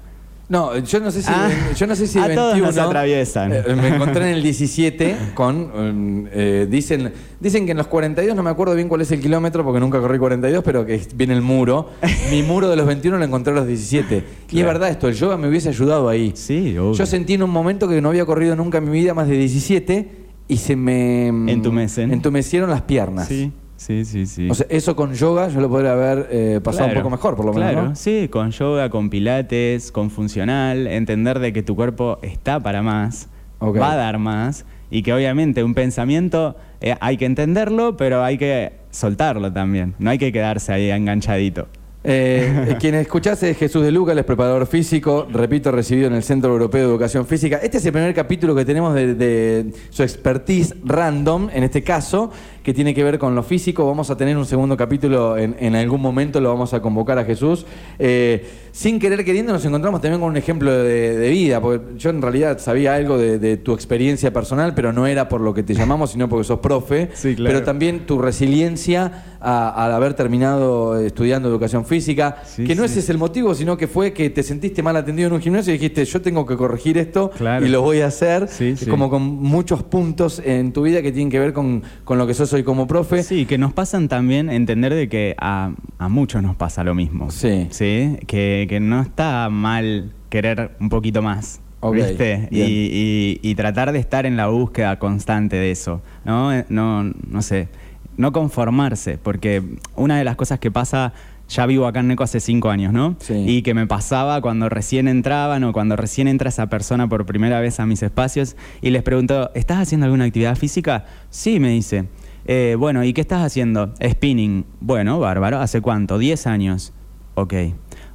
No, 0.48 0.78
yo 0.78 1.00
no 1.00 1.10
sé 1.10 1.22
si, 1.22 1.28
Ah, 1.30 1.48
yo 1.76 1.86
no 1.88 1.96
sé 1.96 2.06
si 2.06 2.20
a 2.20 2.32
todos 2.32 2.52
21. 2.54 2.66
nos 2.68 2.78
atraviesan. 2.78 3.52
eh, 3.52 3.62
me 3.74 3.88
encontré 3.88 4.30
en 4.30 4.36
el 4.36 4.42
17 4.44 5.16
con 5.34 5.56
um, 5.56 6.26
eh, 6.30 6.68
dicen 6.70 7.12
dicen 7.40 7.64
que 7.66 7.72
en 7.72 7.78
los 7.78 7.88
42 7.88 8.36
no 8.36 8.44
me 8.44 8.50
acuerdo 8.50 8.76
bien 8.76 8.88
cuál 8.88 9.00
es 9.00 9.10
el 9.10 9.20
kilómetro 9.20 9.64
porque 9.64 9.80
nunca 9.80 9.98
corrí 10.00 10.18
42, 10.18 10.62
pero 10.64 10.86
que 10.86 11.00
viene 11.16 11.34
el 11.34 11.42
muro. 11.42 11.90
Mi 12.30 12.44
muro 12.44 12.70
de 12.70 12.76
los 12.76 12.86
21 12.86 13.18
lo 13.18 13.24
encontré 13.24 13.52
a 13.52 13.56
los 13.56 13.66
17. 13.66 14.22
Y 14.52 14.60
es 14.60 14.64
verdad 14.64 14.88
esto, 14.88 15.08
el 15.08 15.14
yoga 15.14 15.36
me 15.36 15.48
hubiese 15.48 15.68
ayudado 15.70 16.08
ahí. 16.08 16.32
Sí, 16.36 16.78
obvio. 16.78 16.92
Yo 16.92 17.06
sentí 17.06 17.34
en 17.34 17.42
un 17.42 17.50
momento 17.50 17.88
que 17.88 18.00
no 18.00 18.10
había 18.10 18.24
corrido 18.24 18.54
nunca 18.54 18.78
en 18.78 18.84
mi 18.84 18.92
vida 18.92 19.14
más 19.14 19.26
de 19.26 19.36
17 19.38 20.10
y 20.46 20.56
se 20.58 20.76
me 20.76 21.32
mm, 21.32 21.48
Entumecen. 21.48 22.12
entumecieron 22.12 22.70
las 22.70 22.82
piernas. 22.82 23.26
Sí, 23.26 23.50
sí, 23.76 24.04
sí, 24.04 24.26
sí. 24.26 24.48
O 24.50 24.54
sea, 24.54 24.66
eso 24.70 24.96
con 24.96 25.14
yoga 25.14 25.48
yo 25.48 25.60
lo 25.60 25.68
podría 25.68 25.92
haber 25.92 26.28
eh, 26.30 26.60
pasado 26.62 26.86
Claro, 26.86 27.00
un 27.00 27.02
poco 27.02 27.10
mejor, 27.16 27.36
por 27.36 27.46
lo 27.46 27.52
menos. 27.52 27.70
Claro, 27.72 27.88
¿no? 27.88 27.96
sí, 27.96 28.28
con 28.28 28.50
yoga, 28.50 28.90
con 28.90 29.10
pilates, 29.10 29.92
con 29.92 30.10
funcional, 30.10 30.86
entender 30.86 31.38
de 31.38 31.52
que 31.52 31.62
tu 31.62 31.76
cuerpo 31.76 32.18
está 32.22 32.60
para 32.60 32.82
más, 32.82 33.28
va 33.60 33.92
a 33.92 33.96
dar 33.96 34.18
más 34.18 34.64
y 34.90 35.02
que 35.02 35.12
obviamente 35.12 35.64
un 35.64 35.74
pensamiento 35.74 36.56
eh, 36.80 36.94
hay 37.00 37.16
que 37.16 37.24
entenderlo, 37.24 37.96
pero 37.96 38.22
hay 38.22 38.38
que 38.38 38.72
soltarlo 38.90 39.52
también. 39.52 39.94
No 39.98 40.10
hay 40.10 40.18
que 40.18 40.32
quedarse 40.32 40.72
ahí 40.72 40.90
enganchadito. 40.90 41.68
Eh, 42.08 42.76
quien 42.80 42.94
escuchase 42.94 43.50
es 43.50 43.58
Jesús 43.58 43.82
de 43.82 43.90
Luca, 43.90 44.12
él 44.12 44.18
es 44.18 44.24
preparador 44.24 44.64
físico, 44.68 45.26
repito, 45.28 45.72
recibido 45.72 46.06
en 46.06 46.14
el 46.14 46.22
Centro 46.22 46.52
Europeo 46.52 46.82
de 46.82 46.88
Educación 46.88 47.26
Física. 47.26 47.56
Este 47.60 47.78
es 47.78 47.86
el 47.86 47.92
primer 47.92 48.14
capítulo 48.14 48.54
que 48.54 48.64
tenemos 48.64 48.94
de, 48.94 49.14
de 49.16 49.72
su 49.90 50.04
expertise 50.04 50.76
random, 50.84 51.50
en 51.52 51.64
este 51.64 51.82
caso, 51.82 52.30
que 52.62 52.72
tiene 52.72 52.94
que 52.94 53.02
ver 53.02 53.18
con 53.18 53.34
lo 53.34 53.42
físico. 53.42 53.86
Vamos 53.86 54.10
a 54.10 54.16
tener 54.16 54.36
un 54.36 54.46
segundo 54.46 54.76
capítulo 54.76 55.36
en, 55.36 55.56
en 55.58 55.74
algún 55.74 56.00
momento, 56.00 56.40
lo 56.40 56.48
vamos 56.48 56.74
a 56.74 56.80
convocar 56.80 57.18
a 57.18 57.24
Jesús. 57.24 57.66
Eh, 57.98 58.44
sin 58.72 58.98
querer 58.98 59.24
queriendo 59.24 59.52
nos 59.52 59.64
encontramos 59.64 60.00
también 60.00 60.20
con 60.20 60.30
un 60.30 60.36
ejemplo 60.36 60.70
de, 60.70 61.16
de 61.16 61.30
vida, 61.30 61.60
porque 61.60 61.96
yo 61.96 62.10
en 62.10 62.20
realidad 62.20 62.58
sabía 62.58 62.94
algo 62.94 63.18
de, 63.18 63.38
de 63.38 63.56
tu 63.56 63.72
experiencia 63.72 64.32
personal, 64.32 64.74
pero 64.74 64.92
no 64.92 65.06
era 65.06 65.28
por 65.28 65.40
lo 65.40 65.54
que 65.54 65.62
te 65.62 65.74
llamamos, 65.74 66.10
sino 66.10 66.28
porque 66.28 66.44
sos 66.44 66.60
profe. 66.60 67.08
Sí, 67.14 67.34
claro. 67.34 67.54
Pero 67.54 67.64
también 67.64 68.06
tu 68.06 68.18
resiliencia 68.18 69.24
al 69.40 69.92
haber 69.92 70.14
terminado 70.14 70.98
estudiando 70.98 71.48
educación 71.48 71.84
física, 71.84 71.95
Sí, 72.00 72.64
que 72.64 72.74
no 72.74 72.82
sí. 72.82 72.86
ese 72.90 73.00
es 73.00 73.10
el 73.10 73.18
motivo, 73.18 73.54
sino 73.54 73.76
que 73.76 73.86
fue 73.88 74.12
que 74.12 74.30
te 74.30 74.42
sentiste 74.42 74.82
mal 74.82 74.96
atendido 74.96 75.28
en 75.28 75.34
un 75.34 75.40
gimnasio 75.40 75.72
y 75.74 75.78
dijiste, 75.78 76.04
yo 76.04 76.20
tengo 76.22 76.44
que 76.46 76.56
corregir 76.56 76.98
esto 76.98 77.30
Claro. 77.30 77.64
y 77.64 77.68
lo 77.68 77.82
voy 77.82 78.00
a 78.00 78.06
hacer. 78.06 78.48
Sí, 78.48 78.74
como 78.88 79.10
con 79.10 79.22
muchos 79.22 79.82
puntos 79.82 80.40
en 80.44 80.72
tu 80.72 80.82
vida 80.82 81.02
que 81.02 81.12
tienen 81.12 81.30
que 81.30 81.38
ver 81.38 81.52
con, 81.52 81.82
con 82.04 82.18
lo 82.18 82.26
que 82.26 82.34
sos 82.34 82.52
hoy 82.52 82.62
como 82.62 82.86
profe. 82.86 83.22
Sí, 83.22 83.46
que 83.46 83.58
nos 83.58 83.72
pasan 83.72 84.08
también 84.08 84.50
entender 84.50 84.94
de 84.94 85.08
que 85.08 85.34
a, 85.38 85.72
a 85.98 86.08
muchos 86.08 86.42
nos 86.42 86.56
pasa 86.56 86.84
lo 86.84 86.94
mismo. 86.94 87.30
Sí. 87.30 87.66
Sí, 87.70 88.16
que, 88.26 88.66
que 88.68 88.80
no 88.80 89.00
está 89.00 89.48
mal 89.50 90.12
querer 90.28 90.72
un 90.80 90.88
poquito 90.88 91.22
más. 91.22 91.60
Ok, 91.80 91.94
¿Viste? 91.94 92.48
Y, 92.50 92.60
y- 92.62 93.40
y 93.42 93.54
tratar 93.54 93.92
de 93.92 93.98
estar 93.98 94.24
en 94.26 94.36
la 94.36 94.46
búsqueda 94.48 94.98
constante 94.98 95.56
de 95.56 95.70
eso. 95.70 96.00
¿no? 96.24 96.50
No, 96.68 97.04
no 97.04 97.42
sé. 97.42 97.68
No 98.16 98.32
conformarse, 98.32 99.18
porque 99.18 99.62
una 99.94 100.16
de 100.18 100.24
las 100.24 100.36
cosas 100.36 100.58
que 100.58 100.70
pasa. 100.70 101.12
Ya 101.48 101.64
vivo 101.66 101.86
acá 101.86 102.00
en 102.00 102.08
Neco 102.08 102.24
hace 102.24 102.40
cinco 102.40 102.70
años, 102.70 102.92
¿no? 102.92 103.16
Sí. 103.20 103.34
Y 103.46 103.62
que 103.62 103.72
me 103.72 103.86
pasaba 103.86 104.40
cuando 104.40 104.68
recién 104.68 105.06
entraban 105.06 105.62
o 105.64 105.72
cuando 105.72 105.94
recién 105.96 106.26
entra 106.26 106.48
esa 106.48 106.68
persona 106.68 107.08
por 107.08 107.24
primera 107.24 107.60
vez 107.60 107.78
a 107.78 107.86
mis 107.86 108.02
espacios 108.02 108.56
y 108.82 108.90
les 108.90 109.02
pregunto, 109.02 109.50
¿estás 109.54 109.78
haciendo 109.78 110.06
alguna 110.06 110.24
actividad 110.24 110.56
física? 110.56 111.04
Sí, 111.30 111.60
me 111.60 111.70
dice. 111.70 112.08
"Eh, 112.46 112.76
bueno, 112.78 113.04
¿y 113.04 113.12
qué 113.12 113.20
estás 113.20 113.44
haciendo? 113.44 113.94
Spinning. 114.04 114.64
Bueno, 114.80 115.20
bárbaro. 115.20 115.60
¿Hace 115.60 115.80
cuánto? 115.80 116.18
¿10 116.18 116.46
años? 116.46 116.92
Ok. 117.34 117.54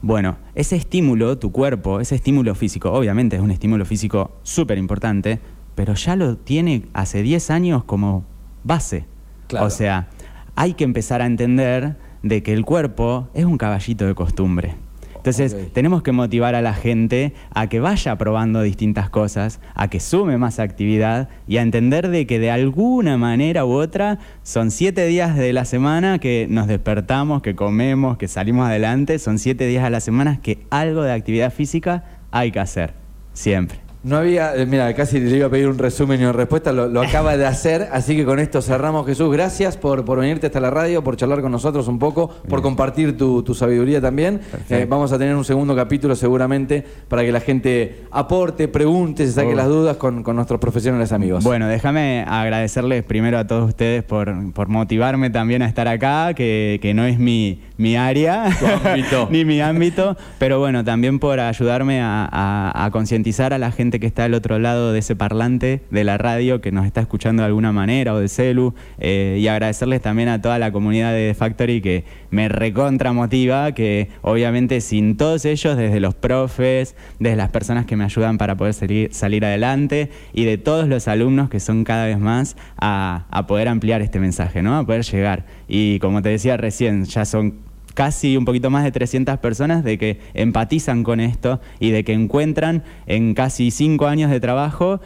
Bueno, 0.01 0.37
ese 0.55 0.75
estímulo, 0.75 1.37
tu 1.37 1.51
cuerpo, 1.51 1.99
ese 1.99 2.15
estímulo 2.15 2.55
físico, 2.55 2.91
obviamente 2.91 3.35
es 3.35 3.41
un 3.41 3.51
estímulo 3.51 3.85
físico 3.85 4.31
súper 4.41 4.77
importante, 4.77 5.39
pero 5.75 5.93
ya 5.93 6.15
lo 6.15 6.37
tiene 6.37 6.87
hace 6.93 7.21
10 7.21 7.51
años 7.51 7.83
como 7.83 8.25
base. 8.63 9.05
Claro. 9.47 9.67
O 9.67 9.69
sea, 9.69 10.07
hay 10.55 10.73
que 10.73 10.83
empezar 10.83 11.21
a 11.21 11.25
entender 11.27 11.97
de 12.23 12.43
que 12.43 12.53
el 12.53 12.65
cuerpo 12.65 13.29
es 13.33 13.45
un 13.45 13.57
caballito 13.57 14.05
de 14.05 14.15
costumbre. 14.15 14.75
Entonces, 15.21 15.55
tenemos 15.71 16.01
que 16.01 16.11
motivar 16.11 16.55
a 16.55 16.63
la 16.63 16.73
gente 16.73 17.33
a 17.53 17.67
que 17.67 17.79
vaya 17.79 18.17
probando 18.17 18.63
distintas 18.63 19.11
cosas, 19.11 19.59
a 19.75 19.87
que 19.87 19.99
sume 19.99 20.39
más 20.39 20.57
actividad 20.57 21.29
y 21.47 21.57
a 21.57 21.61
entender 21.61 22.09
de 22.09 22.25
que 22.25 22.39
de 22.39 22.49
alguna 22.49 23.19
manera 23.19 23.63
u 23.63 23.73
otra 23.73 24.17
son 24.41 24.71
siete 24.71 25.05
días 25.05 25.37
de 25.37 25.53
la 25.53 25.65
semana 25.65 26.17
que 26.17 26.47
nos 26.49 26.65
despertamos, 26.65 27.43
que 27.43 27.53
comemos, 27.55 28.17
que 28.17 28.27
salimos 28.27 28.65
adelante, 28.65 29.19
son 29.19 29.37
siete 29.37 29.67
días 29.67 29.83
a 29.83 29.91
la 29.91 29.99
semana 29.99 30.41
que 30.41 30.65
algo 30.71 31.03
de 31.03 31.13
actividad 31.13 31.53
física 31.53 32.03
hay 32.31 32.51
que 32.51 32.59
hacer, 32.59 32.95
siempre. 33.33 33.90
No 34.03 34.17
había, 34.17 34.55
eh, 34.55 34.65
mira, 34.65 34.91
casi 34.95 35.19
le 35.19 35.37
iba 35.37 35.45
a 35.45 35.49
pedir 35.51 35.67
un 35.67 35.77
resumen 35.77 36.19
y 36.19 36.23
una 36.23 36.33
respuesta, 36.33 36.71
lo, 36.71 36.87
lo 36.87 37.03
acaba 37.03 37.37
de 37.37 37.45
hacer, 37.45 37.87
así 37.91 38.15
que 38.15 38.25
con 38.25 38.39
esto 38.39 38.59
cerramos, 38.59 39.05
Jesús. 39.05 39.31
Gracias 39.31 39.77
por, 39.77 40.03
por 40.05 40.17
venirte 40.19 40.47
hasta 40.47 40.59
la 40.59 40.71
radio, 40.71 41.03
por 41.03 41.17
charlar 41.17 41.41
con 41.41 41.51
nosotros 41.51 41.87
un 41.87 41.99
poco, 41.99 42.27
por 42.49 42.63
compartir 42.63 43.15
tu, 43.15 43.43
tu 43.43 43.53
sabiduría 43.53 44.01
también. 44.01 44.41
Eh, 44.71 44.87
vamos 44.89 45.11
a 45.11 45.19
tener 45.19 45.35
un 45.35 45.45
segundo 45.45 45.75
capítulo 45.75 46.15
seguramente 46.15 46.83
para 47.07 47.21
que 47.21 47.31
la 47.31 47.41
gente 47.41 48.05
aporte, 48.09 48.67
pregunte, 48.67 49.27
se 49.27 49.33
saque 49.33 49.51
Oh. 49.51 49.55
las 49.55 49.67
dudas 49.67 49.97
con, 49.97 50.23
con 50.23 50.35
nuestros 50.35 50.59
profesionales 50.59 51.11
amigos. 51.11 51.43
Bueno, 51.43 51.67
déjame 51.67 52.25
agradecerles 52.27 53.03
primero 53.03 53.37
a 53.37 53.45
todos 53.45 53.67
ustedes 53.69 54.01
por, 54.01 54.51
por 54.53 54.67
motivarme 54.67 55.29
también 55.29 55.61
a 55.61 55.67
estar 55.67 55.87
acá, 55.87 56.33
que, 56.33 56.79
que 56.81 56.95
no 56.95 57.05
es 57.05 57.19
mi, 57.19 57.61
mi 57.77 57.97
área, 57.97 58.45
ni 59.29 59.45
mi 59.45 59.61
ámbito, 59.61 60.17
pero 60.39 60.57
bueno, 60.57 60.83
también 60.83 61.19
por 61.19 61.39
ayudarme 61.39 62.01
a, 62.01 62.27
a- 62.31 62.85
a 62.85 62.89
concientizar 62.89 63.53
a 63.53 63.59
la 63.59 63.71
gente 63.71 63.90
que 63.99 64.07
está 64.07 64.25
al 64.25 64.33
otro 64.33 64.59
lado 64.59 64.93
de 64.93 64.99
ese 64.99 65.15
parlante 65.15 65.81
de 65.89 66.03
la 66.03 66.17
radio 66.17 66.61
que 66.61 66.71
nos 66.71 66.85
está 66.85 67.01
escuchando 67.01 67.43
de 67.43 67.47
alguna 67.47 67.71
manera 67.71 68.13
o 68.13 68.19
de 68.19 68.27
celu 68.27 68.73
eh, 68.99 69.37
y 69.39 69.47
agradecerles 69.47 70.01
también 70.01 70.29
a 70.29 70.41
toda 70.41 70.59
la 70.59 70.71
comunidad 70.71 71.11
de 71.13 71.29
The 71.29 71.33
Factory 71.33 71.81
que 71.81 72.05
me 72.29 72.49
recontra 72.49 73.13
motiva, 73.13 73.71
que 73.73 74.09
obviamente 74.21 74.81
sin 74.81 75.17
todos 75.17 75.45
ellos, 75.45 75.77
desde 75.77 75.99
los 75.99 76.15
profes, 76.15 76.95
desde 77.19 77.35
las 77.35 77.49
personas 77.49 77.85
que 77.85 77.95
me 77.95 78.03
ayudan 78.03 78.37
para 78.37 78.55
poder 78.55 78.73
salir, 78.73 79.13
salir 79.13 79.45
adelante 79.45 80.09
y 80.33 80.45
de 80.45 80.57
todos 80.57 80.87
los 80.87 81.07
alumnos 81.07 81.49
que 81.49 81.59
son 81.59 81.83
cada 81.83 82.05
vez 82.05 82.19
más 82.19 82.55
a, 82.77 83.25
a 83.29 83.47
poder 83.47 83.67
ampliar 83.67 84.01
este 84.01 84.19
mensaje, 84.19 84.61
¿no? 84.61 84.77
a 84.77 84.85
poder 84.85 85.03
llegar. 85.03 85.45
Y 85.67 85.99
como 85.99 86.21
te 86.21 86.29
decía 86.29 86.57
recién, 86.57 87.05
ya 87.05 87.25
son 87.25 87.70
casi 87.93 88.37
un 88.37 88.45
poquito 88.45 88.69
más 88.69 88.83
de 88.83 88.91
300 88.91 89.37
personas 89.39 89.83
de 89.83 89.97
que 89.97 90.19
empatizan 90.33 91.03
con 91.03 91.19
esto 91.19 91.59
y 91.79 91.91
de 91.91 92.03
que 92.03 92.13
encuentran 92.13 92.83
en 93.05 93.33
casi 93.33 93.71
cinco 93.71 94.07
años 94.07 94.31
de 94.31 94.39
trabajo 94.39 95.01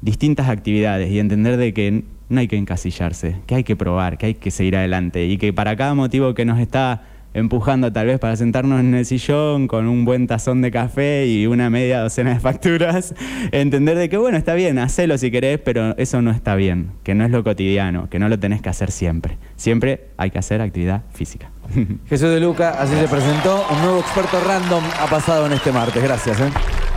distintas 0.00 0.48
actividades 0.48 1.10
y 1.10 1.18
entender 1.18 1.56
de 1.56 1.72
que 1.72 2.04
no 2.28 2.40
hay 2.40 2.48
que 2.48 2.56
encasillarse, 2.56 3.36
que 3.46 3.54
hay 3.54 3.64
que 3.64 3.76
probar, 3.76 4.18
que 4.18 4.26
hay 4.26 4.34
que 4.34 4.50
seguir 4.50 4.76
adelante 4.76 5.26
y 5.26 5.38
que 5.38 5.52
para 5.52 5.76
cada 5.76 5.94
motivo 5.94 6.34
que 6.34 6.44
nos 6.44 6.58
está 6.58 7.02
empujando 7.34 7.92
tal 7.92 8.06
vez 8.06 8.18
para 8.18 8.36
sentarnos 8.36 8.80
en 8.80 8.94
el 8.94 9.04
sillón 9.04 9.68
con 9.68 9.86
un 9.86 10.04
buen 10.04 10.26
tazón 10.26 10.62
de 10.62 10.70
café 10.70 11.26
y 11.26 11.46
una 11.46 11.68
media 11.68 12.00
docena 12.00 12.32
de 12.32 12.40
facturas, 12.40 13.14
entender 13.52 13.98
de 13.98 14.08
que 14.08 14.16
bueno, 14.16 14.38
está 14.38 14.54
bien, 14.54 14.78
hacelo 14.78 15.18
si 15.18 15.30
querés, 15.30 15.58
pero 15.58 15.96
eso 15.98 16.22
no 16.22 16.30
está 16.30 16.54
bien, 16.54 16.92
que 17.02 17.14
no 17.14 17.24
es 17.24 17.30
lo 17.30 17.44
cotidiano, 17.44 18.08
que 18.08 18.18
no 18.18 18.28
lo 18.28 18.38
tenés 18.38 18.62
que 18.62 18.70
hacer 18.70 18.90
siempre. 18.90 19.36
Siempre 19.56 20.08
hay 20.16 20.30
que 20.30 20.38
hacer 20.38 20.60
actividad 20.60 21.02
física. 21.12 21.50
Jesús 22.08 22.30
de 22.30 22.40
Luca, 22.40 22.70
así 22.80 22.94
se 22.94 23.08
presentó. 23.08 23.66
Un 23.70 23.82
nuevo 23.82 24.00
experto 24.00 24.40
random 24.46 24.84
ha 25.00 25.06
pasado 25.06 25.46
en 25.46 25.52
este 25.52 25.72
martes. 25.72 26.02
Gracias. 26.02 26.40
¿eh? 26.40 26.93